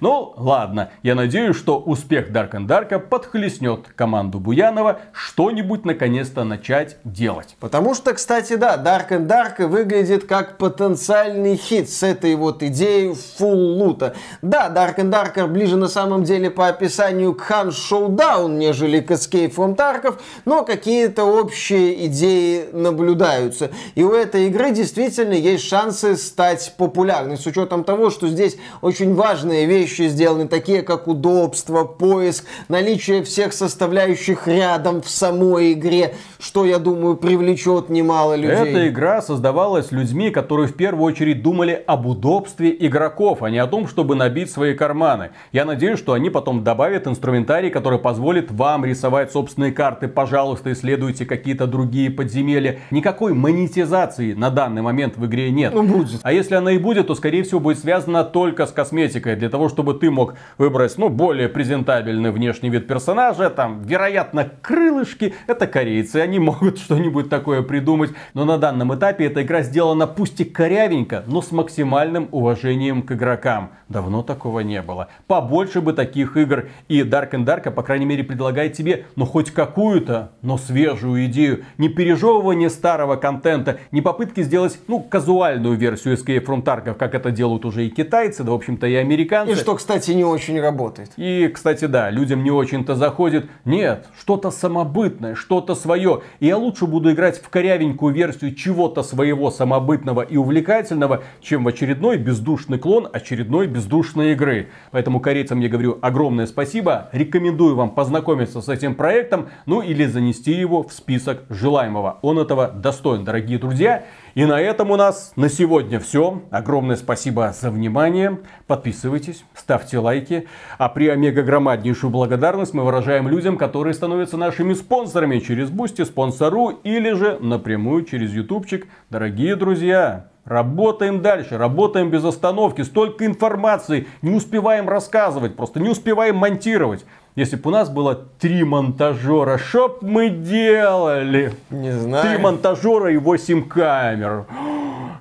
Ну, 0.00 0.34
ладно, 0.36 0.90
я 1.04 1.14
надеюсь, 1.14 1.56
что 1.56 1.78
успех 1.78 2.30
Dark 2.30 2.52
and 2.52 2.66
Dark 2.66 2.98
подхлестнет 2.98 3.86
команду 3.94 4.40
Буянова 4.40 5.00
что-нибудь 5.12 5.84
наконец-то 5.84 6.42
начать 6.42 6.96
делать. 7.04 7.56
Потому 7.60 7.94
что, 7.94 8.12
кстати, 8.12 8.56
да, 8.56 8.76
Dark 8.76 9.10
and 9.10 9.28
Dark 9.28 9.64
выглядит 9.64 10.24
как 10.24 10.58
потенциальный 10.58 11.56
хит 11.56 11.88
с 11.88 12.02
этой 12.02 12.34
вот 12.34 12.64
идеей 12.64 13.10
full 13.10 13.76
лута. 13.76 14.16
Да, 14.42 14.68
Dark 14.74 14.96
and 14.96 15.10
Dark 15.10 15.46
ближе 15.46 15.76
на 15.76 15.88
самом 15.88 16.24
деле 16.24 16.50
по 16.50 16.66
описанию 16.66 17.34
к 17.34 17.48
Hunt 17.48 17.70
Showdown, 17.70 18.56
нежели 18.56 19.00
к 19.00 19.12
Escape 19.12 19.54
from 19.54 19.76
Tarkov, 19.76 20.18
но 20.44 20.64
какие-то 20.64 21.24
общие 21.24 22.06
идеи 22.06 22.68
наблюдаются. 22.72 23.70
И 23.94 24.02
у 24.02 24.12
этой 24.12 24.48
игры 24.48 24.72
действительно 24.72 25.34
есть 25.34 25.64
шансы 25.64 26.16
стать 26.16 26.74
популярной, 26.76 27.36
с 27.36 27.46
учетом 27.46 27.84
того, 27.84 28.10
что 28.10 28.26
здесь 28.26 28.56
очень 28.82 29.14
важные 29.14 29.59
разные 29.60 29.66
вещи 29.66 30.08
сделаны, 30.08 30.48
такие 30.48 30.82
как 30.82 31.08
удобство, 31.08 31.84
поиск, 31.84 32.44
наличие 32.68 33.22
всех 33.22 33.52
составляющих 33.52 34.46
рядом 34.46 35.02
в 35.02 35.08
самой 35.08 35.72
игре, 35.72 36.14
что, 36.38 36.64
я 36.64 36.78
думаю, 36.78 37.16
привлечет 37.16 37.90
немало 37.90 38.34
людей. 38.36 38.56
Эта 38.56 38.88
игра 38.88 39.22
создавалась 39.22 39.92
людьми, 39.92 40.30
которые 40.30 40.66
в 40.66 40.74
первую 40.74 41.04
очередь 41.04 41.42
думали 41.42 41.82
об 41.86 42.06
удобстве 42.06 42.74
игроков, 42.78 43.42
а 43.42 43.50
не 43.50 43.58
о 43.58 43.66
том, 43.66 43.86
чтобы 43.86 44.14
набить 44.14 44.50
свои 44.50 44.74
карманы. 44.74 45.30
Я 45.52 45.64
надеюсь, 45.64 45.98
что 45.98 46.12
они 46.12 46.30
потом 46.30 46.64
добавят 46.64 47.06
инструментарий, 47.06 47.70
который 47.70 47.98
позволит 47.98 48.50
вам 48.50 48.84
рисовать 48.84 49.32
собственные 49.32 49.72
карты. 49.72 50.08
Пожалуйста, 50.08 50.72
исследуйте 50.72 51.26
какие-то 51.26 51.66
другие 51.66 52.10
подземелья. 52.10 52.78
Никакой 52.90 53.34
монетизации 53.34 54.32
на 54.32 54.50
данный 54.50 54.82
момент 54.82 55.16
в 55.16 55.26
игре 55.26 55.50
нет. 55.50 55.74
Ну, 55.74 55.82
будет. 55.82 56.20
А 56.22 56.32
если 56.32 56.54
она 56.54 56.72
и 56.72 56.78
будет, 56.78 57.06
то, 57.06 57.14
скорее 57.14 57.42
всего, 57.42 57.60
будет 57.60 57.78
связана 57.78 58.24
только 58.24 58.66
с 58.66 58.72
косметикой. 58.72 59.36
Для 59.36 59.49
того, 59.50 59.68
чтобы 59.68 59.94
ты 59.94 60.10
мог 60.10 60.34
выбрать, 60.58 60.96
ну, 60.96 61.08
более 61.08 61.48
презентабельный 61.48 62.30
внешний 62.30 62.70
вид 62.70 62.86
персонажа, 62.86 63.50
там, 63.50 63.82
вероятно, 63.82 64.50
крылышки, 64.62 65.34
это 65.46 65.66
корейцы, 65.66 66.16
они 66.16 66.38
могут 66.38 66.78
что-нибудь 66.80 67.28
такое 67.28 67.62
придумать, 67.62 68.10
но 68.34 68.44
на 68.44 68.58
данном 68.58 68.94
этапе 68.94 69.26
эта 69.26 69.42
игра 69.42 69.62
сделана 69.62 70.06
пусть 70.06 70.40
и 70.40 70.44
корявенько, 70.44 71.24
но 71.26 71.42
с 71.42 71.52
максимальным 71.52 72.28
уважением 72.30 73.02
к 73.02 73.12
игрокам. 73.12 73.70
Давно 73.88 74.22
такого 74.22 74.60
не 74.60 74.82
было. 74.82 75.08
Побольше 75.26 75.80
бы 75.80 75.92
таких 75.92 76.36
игр, 76.36 76.68
и 76.88 77.00
Dark 77.00 77.32
and 77.32 77.44
Dark, 77.44 77.70
по 77.72 77.82
крайней 77.82 78.06
мере, 78.06 78.22
предлагает 78.22 78.74
тебе, 78.74 79.06
ну, 79.16 79.26
хоть 79.26 79.50
какую-то, 79.50 80.30
но 80.42 80.58
свежую 80.58 81.26
идею, 81.26 81.64
не 81.76 81.88
пережевывание 81.88 82.70
старого 82.70 83.16
контента, 83.16 83.80
не 83.90 84.00
попытки 84.00 84.42
сделать, 84.42 84.78
ну, 84.86 85.00
казуальную 85.00 85.76
версию 85.76 86.14
Escape 86.14 86.44
from 86.44 86.62
Tarkov, 86.62 86.94
как 86.94 87.14
это 87.14 87.32
делают 87.32 87.64
уже 87.64 87.86
и 87.86 87.90
китайцы, 87.90 88.44
да, 88.44 88.52
в 88.52 88.54
общем-то, 88.54 88.86
и 88.86 88.94
американцы 88.94 89.39
американцы. 89.40 89.60
И 89.60 89.64
что, 89.64 89.76
кстати, 89.76 90.10
не 90.12 90.24
очень 90.24 90.60
работает. 90.60 91.12
И, 91.16 91.48
кстати, 91.48 91.86
да, 91.86 92.10
людям 92.10 92.42
не 92.44 92.50
очень-то 92.50 92.94
заходит. 92.94 93.48
Нет, 93.64 94.06
что-то 94.18 94.50
самобытное, 94.50 95.34
что-то 95.34 95.74
свое. 95.74 96.22
И 96.40 96.46
я 96.46 96.56
лучше 96.56 96.86
буду 96.86 97.12
играть 97.12 97.40
в 97.40 97.48
корявенькую 97.48 98.14
версию 98.14 98.54
чего-то 98.54 99.02
своего 99.02 99.50
самобытного 99.50 100.22
и 100.22 100.36
увлекательного, 100.36 101.22
чем 101.40 101.64
в 101.64 101.68
очередной 101.68 102.16
бездушный 102.16 102.78
клон 102.78 103.08
очередной 103.12 103.66
бездушной 103.66 104.32
игры. 104.32 104.68
Поэтому 104.90 105.20
корейцам 105.20 105.60
я 105.60 105.68
говорю 105.68 105.98
огромное 106.00 106.46
спасибо. 106.46 107.08
Рекомендую 107.12 107.76
вам 107.76 107.90
познакомиться 107.90 108.60
с 108.60 108.68
этим 108.68 108.94
проектом, 108.94 109.48
ну 109.66 109.82
или 109.82 110.06
занести 110.06 110.52
его 110.52 110.82
в 110.82 110.92
список 110.92 111.44
желаемого. 111.48 112.18
Он 112.22 112.38
этого 112.38 112.68
достоин, 112.68 113.24
дорогие 113.24 113.58
друзья. 113.58 114.04
И 114.34 114.44
на 114.44 114.60
этом 114.60 114.90
у 114.90 114.96
нас 114.96 115.32
на 115.36 115.48
сегодня 115.48 115.98
все. 115.98 116.42
Огромное 116.50 116.96
спасибо 116.96 117.52
за 117.58 117.70
внимание. 117.70 118.38
Подписывайтесь, 118.66 119.44
ставьте 119.54 119.98
лайки. 119.98 120.46
А 120.78 120.88
при 120.88 121.08
омега 121.08 121.42
громаднейшую 121.42 122.10
благодарность 122.10 122.74
мы 122.74 122.84
выражаем 122.84 123.28
людям, 123.28 123.56
которые 123.56 123.94
становятся 123.94 124.36
нашими 124.36 124.74
спонсорами 124.74 125.38
через 125.40 125.70
Boosty, 125.70 126.04
Sponsr 126.04 126.68
или 126.84 127.12
же 127.12 127.38
напрямую 127.40 128.04
через 128.04 128.32
ютубчик. 128.32 128.86
Дорогие 129.10 129.56
друзья, 129.56 130.30
Работаем 130.44 131.20
дальше, 131.20 131.58
работаем 131.58 132.10
без 132.10 132.24
остановки. 132.24 132.80
Столько 132.80 133.26
информации, 133.26 134.08
не 134.22 134.30
успеваем 134.30 134.88
рассказывать, 134.88 135.54
просто 135.54 135.80
не 135.80 135.90
успеваем 135.90 136.36
монтировать. 136.36 137.04
Если 137.36 137.56
бы 137.56 137.70
у 137.70 137.72
нас 137.72 137.88
было 137.88 138.16
три 138.16 138.64
монтажера, 138.64 139.56
что 139.56 139.88
б 139.88 139.98
мы 140.02 140.30
делали? 140.30 141.54
Не 141.70 141.92
знаю. 141.92 142.28
Три 142.28 142.42
монтажера 142.42 143.12
и 143.12 143.16
восемь 143.16 143.68
камер. 143.68 144.46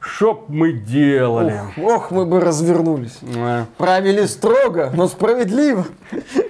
Что 0.02 0.34
б 0.34 0.46
мы 0.48 0.74
делали? 0.74 1.60
Ох, 1.78 1.84
ох 1.84 2.12
мы 2.12 2.26
бы 2.26 2.40
развернулись. 2.40 3.20
А. 3.38 3.66
Правили 3.78 4.26
строго, 4.26 4.92
но 4.94 5.08
справедливо. 5.08 5.86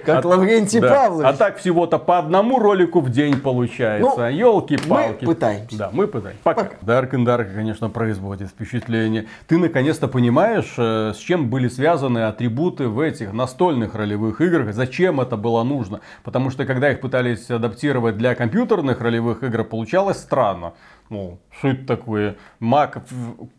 Как 0.04 0.24
а, 0.24 0.28
Лаврентий 0.28 0.80
да. 0.80 0.88
Павлович. 0.88 1.26
А 1.28 1.32
так 1.32 1.58
всего-то 1.58 1.98
по 1.98 2.18
одному 2.18 2.58
ролику 2.58 3.00
в 3.00 3.10
день 3.10 3.40
получается. 3.40 4.16
Ну, 4.16 4.28
Елки-палки. 4.28 5.24
Мы 5.24 5.34
пытаемся. 5.34 5.76
Да, 5.76 5.90
мы 5.92 6.06
пытаемся. 6.06 6.40
Пока. 6.42 6.64
Пока. 6.64 6.76
Dark 6.82 7.10
and 7.12 7.24
Dark, 7.24 7.54
конечно, 7.54 7.90
производит 7.90 8.48
впечатление. 8.48 9.26
Ты 9.46 9.58
наконец-то 9.58 10.08
понимаешь, 10.08 10.74
э, 10.76 11.12
с 11.14 11.18
чем 11.18 11.50
были 11.50 11.68
связаны 11.68 12.20
атрибуты 12.20 12.88
в 12.88 13.00
этих 13.00 13.32
настольных 13.32 13.94
ролевых 13.94 14.40
играх, 14.40 14.74
зачем 14.74 15.20
это 15.20 15.36
было 15.36 15.62
нужно. 15.62 16.00
Потому 16.22 16.50
что 16.50 16.64
когда 16.64 16.90
их 16.90 17.00
пытались 17.00 17.50
адаптировать 17.50 18.16
для 18.16 18.34
компьютерных 18.34 19.00
ролевых 19.00 19.42
игр, 19.42 19.64
получалось 19.64 20.18
странно. 20.18 20.74
Ну, 21.10 21.40
что 21.58 21.68
это 21.68 21.86
такое? 21.86 22.36
Маг 22.60 23.02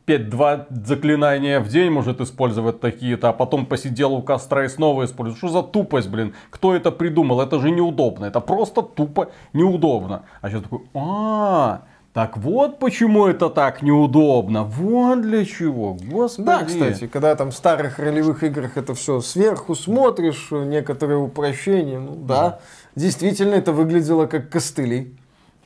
5-2 0.07 0.85
заклинания 0.85 1.59
в 1.59 1.67
день 1.67 1.91
может 1.91 2.21
использовать 2.21 2.79
такие-то, 2.79 3.29
а 3.29 3.33
потом 3.33 3.65
посидел 3.65 4.13
у 4.13 4.21
костра 4.21 4.65
и 4.65 4.67
снова 4.67 5.05
использует. 5.05 5.37
Что 5.37 5.47
за 5.49 5.63
тупость, 5.63 6.09
блин? 6.09 6.33
Кто 6.49 6.75
это 6.75 6.91
придумал? 6.91 7.41
Это 7.41 7.59
же 7.59 7.71
неудобно. 7.71 8.25
Это 8.25 8.39
просто 8.39 8.81
тупо 8.81 9.31
неудобно. 9.53 10.23
А 10.41 10.49
сейчас 10.49 10.63
такой, 10.63 10.81
а, 10.93 11.81
так 12.13 12.37
вот 12.37 12.79
почему 12.79 13.27
это 13.27 13.49
так 13.49 13.81
неудобно. 13.81 14.63
Вот 14.63 15.21
для 15.21 15.45
чего. 15.45 15.93
Господи. 15.93 16.45
Да, 16.45 16.65
кстати, 16.65 17.07
когда 17.07 17.35
там 17.35 17.51
в 17.51 17.55
старых 17.55 17.99
ролевых 17.99 18.43
играх 18.43 18.75
это 18.75 18.93
все 18.93 19.21
сверху 19.21 19.75
смотришь, 19.75 20.49
некоторые 20.51 21.19
упрощения, 21.19 21.99
ну 21.99 22.15
да, 22.15 22.59
действительно 22.95 23.53
это 23.53 23.71
выглядело 23.71 24.25
как 24.25 24.49
костыли. 24.49 25.15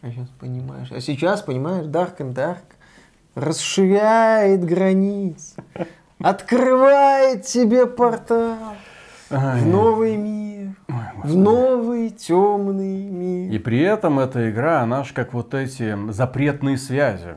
А 0.02 0.12
сейчас 0.12 0.30
понимаешь. 0.40 0.92
А 0.92 1.02
сейчас, 1.02 1.42
понимаешь, 1.42 1.86
Dark 1.86 2.18
and 2.20 2.36
Dark. 2.36 2.75
Расширяет 3.36 4.64
границы, 4.64 5.64
открывает 6.20 7.44
тебе 7.44 7.86
портал 7.86 8.76
Ай. 9.30 9.62
в 9.62 9.68
новый 9.68 10.16
мир, 10.16 10.76
в 11.24 11.36
новый 11.36 12.10
темный 12.10 13.06
мир. 13.06 13.54
И 13.54 13.60
при 13.60 13.80
этом 13.82 14.20
эта 14.20 14.50
игра, 14.50 14.82
она 14.82 15.04
же 15.04 15.14
как 15.14 15.34
вот 15.34 15.54
эти 15.54 15.96
запретные 16.12 16.78
связи. 16.78 17.36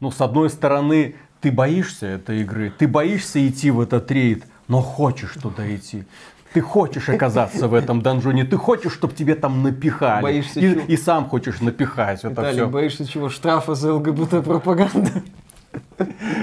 Ну, 0.00 0.10
с 0.10 0.20
одной 0.20 0.50
стороны, 0.50 1.16
ты 1.40 1.50
боишься 1.50 2.06
этой 2.06 2.42
игры, 2.42 2.72
ты 2.76 2.86
боишься 2.86 3.46
идти 3.46 3.70
в 3.70 3.80
этот 3.80 4.10
рейд, 4.10 4.44
но 4.68 4.82
хочешь 4.82 5.34
туда 5.34 5.74
идти. 5.74 6.04
Ты 6.52 6.60
хочешь 6.60 7.08
оказаться 7.08 7.68
в 7.68 7.74
этом 7.74 8.00
донжоне, 8.00 8.44
ты 8.44 8.56
хочешь, 8.56 8.92
чтобы 8.92 9.14
тебе 9.14 9.34
там 9.34 9.62
напихали. 9.62 10.22
Боишься 10.22 10.60
и, 10.60 10.72
чего? 10.72 10.82
и 10.86 10.96
сам 10.96 11.28
хочешь 11.28 11.60
напихать 11.60 12.20
это 12.20 12.30
Виталий, 12.30 12.52
все. 12.58 12.68
боишься 12.68 13.06
чего? 13.06 13.28
Штрафа 13.28 13.74
за 13.74 13.94
ЛГБТ-пропаганду? 13.94 15.10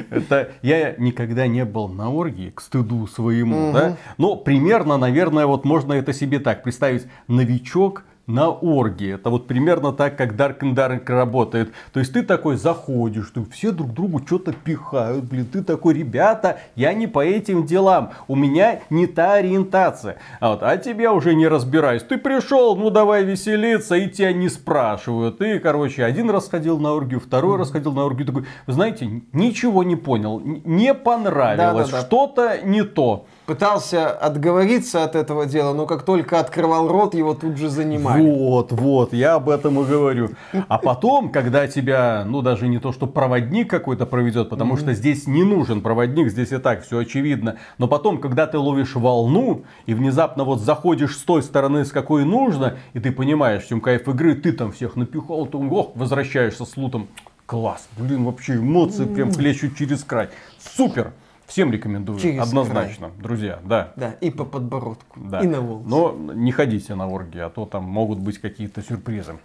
Это 0.09 0.51
я 0.61 0.95
никогда 0.97 1.47
не 1.47 1.65
был 1.65 1.87
на 1.87 2.11
оргии, 2.11 2.51
к 2.51 2.61
стыду 2.61 3.07
своему, 3.07 3.73
да. 3.73 3.97
Но 4.17 4.35
примерно, 4.35 4.97
наверное, 4.97 5.45
вот 5.45 5.65
можно 5.65 5.93
это 5.93 6.13
себе 6.13 6.39
так 6.39 6.63
представить. 6.63 7.07
Новичок 7.27 8.03
на 8.27 8.49
оргии. 8.49 9.15
Это 9.15 9.29
вот 9.29 9.47
примерно 9.47 9.91
так, 9.91 10.17
как 10.17 10.33
Dark 10.33 10.59
and 10.59 10.73
Dark 10.75 11.03
работает. 11.07 11.71
То 11.93 11.99
есть 11.99 12.13
ты 12.13 12.23
такой 12.23 12.57
заходишь, 12.57 13.31
ты 13.33 13.43
все 13.51 13.71
друг 13.71 13.93
другу 13.93 14.21
что-то 14.25 14.51
пихают, 14.53 15.25
блин, 15.25 15.45
ты 15.45 15.63
такой, 15.63 15.93
ребята, 15.93 16.59
я 16.75 16.93
не 16.93 17.07
по 17.07 17.23
этим 17.23 17.65
делам, 17.65 18.11
у 18.27 18.35
меня 18.35 18.79
не 18.89 19.07
та 19.07 19.33
ориентация. 19.33 20.17
А, 20.39 20.51
вот, 20.51 20.63
а 20.63 20.77
тебя 20.77 21.13
уже 21.13 21.35
не 21.35 21.47
разбираюсь. 21.47 22.03
Ты 22.03 22.17
пришел, 22.17 22.75
ну 22.75 22.89
давай 22.89 23.23
веселиться, 23.23 23.95
и 23.95 24.09
тебя 24.09 24.33
не 24.33 24.49
спрашивают. 24.49 25.38
Ты, 25.38 25.59
короче, 25.59 26.03
один 26.03 26.29
раз 26.29 26.49
ходил 26.49 26.79
на 26.79 26.93
оргию, 26.93 27.19
второй 27.19 27.57
раз 27.57 27.71
ходил 27.71 27.91
на 27.91 28.05
оргию, 28.05 28.25
такой, 28.25 28.45
вы 28.65 28.73
знаете, 28.73 29.21
ничего 29.33 29.83
не 29.83 29.95
понял, 29.95 30.39
не 30.39 30.93
понравилось, 30.93 31.89
Да-да-да. 31.89 32.05
что-то 32.05 32.57
не 32.63 32.83
то. 32.83 33.25
Пытался 33.45 34.09
отговориться 34.09 35.03
от 35.03 35.15
этого 35.15 35.45
дела, 35.45 35.73
но 35.73 35.85
как 35.85 36.01
только 36.01 36.39
открывал 36.39 36.88
рот, 36.88 37.13
его 37.13 37.35
тут 37.35 37.57
же 37.57 37.69
занимали. 37.69 38.14
Вот, 38.21 38.71
вот, 38.71 39.13
я 39.13 39.36
об 39.36 39.49
этом 39.49 39.80
и 39.80 39.86
говорю. 39.86 40.30
А 40.67 40.78
потом, 40.78 41.32
когда 41.32 41.67
тебя, 41.67 42.23
ну 42.25 42.41
даже 42.41 42.67
не 42.67 42.80
то, 42.80 42.91
что 42.91 43.08
проводник 43.08 43.69
какой-то 43.69 44.06
проведет, 44.06 44.49
потому 44.49 44.78
что 44.78 44.93
здесь 44.93 45.28
не 45.28 45.43
нужен 45.43 45.82
проводник, 45.82 46.30
здесь 46.30 46.51
и 46.51 46.58
так 46.58 46.84
все 46.84 46.99
очевидно. 46.99 47.58
Но 47.78 47.88
потом, 47.88 48.19
когда 48.19 48.47
ты 48.47 48.58
ловишь 48.58 48.95
волну 48.95 49.63
и 49.86 49.93
внезапно 49.93 50.43
вот 50.43 50.60
заходишь 50.60 51.17
с 51.17 51.21
той 51.21 51.43
стороны, 51.43 51.86
с 51.86 51.91
какой 51.91 52.25
нужно, 52.25 52.78
и 52.93 52.99
ты 52.99 53.12
понимаешь, 53.12 53.63
в 53.63 53.69
чем 53.69 53.82
кайф 53.82 54.08
игры, 54.08 54.36
ты 54.36 54.51
там 54.51 54.71
всех 54.71 54.95
напихал, 54.95 55.45
ты 55.45 55.58
ох, 55.58 55.95
возвращаешься 55.95 56.65
с 56.65 56.78
лутом. 56.78 57.08
Класс, 57.45 57.88
блин, 57.97 58.23
вообще 58.23 58.56
эмоции 58.56 59.06
прям 59.06 59.32
хлещут 59.32 59.78
через 59.78 60.04
край. 60.04 60.30
Супер! 60.58 61.12
Всем 61.47 61.71
рекомендую, 61.71 62.19
Через 62.19 62.47
однозначно, 62.47 63.12
друзья, 63.19 63.60
да. 63.63 63.93
Да, 63.95 64.12
и 64.19 64.31
по 64.31 64.45
подбородку, 64.45 65.19
Да. 65.19 65.41
и 65.41 65.47
на 65.47 65.62
волосы. 65.62 65.88
Но 65.89 66.12
не 66.34 66.51
ходите 66.51 66.95
на 66.95 67.08
оргии, 67.08 67.39
а 67.39 67.49
то 67.49 67.65
там 67.65 67.84
могут 67.84 68.19
быть 68.19 68.39
какие-то 68.39 68.81
сюрпризы 68.81 69.38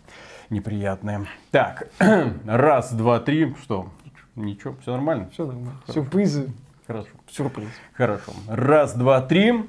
неприятные. 0.49 1.27
Так, 1.51 1.89
раз, 2.47 2.93
два, 2.93 3.21
три. 3.21 3.55
Что? 3.63 3.89
Ничего, 4.35 4.75
все 4.83 4.93
нормально? 4.93 5.29
Все 5.33 5.45
нормально. 5.45 5.75
Сюрпризы, 5.89 6.51
Хорошо. 6.87 7.09
сюрприз. 7.29 7.69
Хорошо. 7.93 8.33
Раз, 8.49 8.95
два, 8.95 9.21
три. 9.21 9.53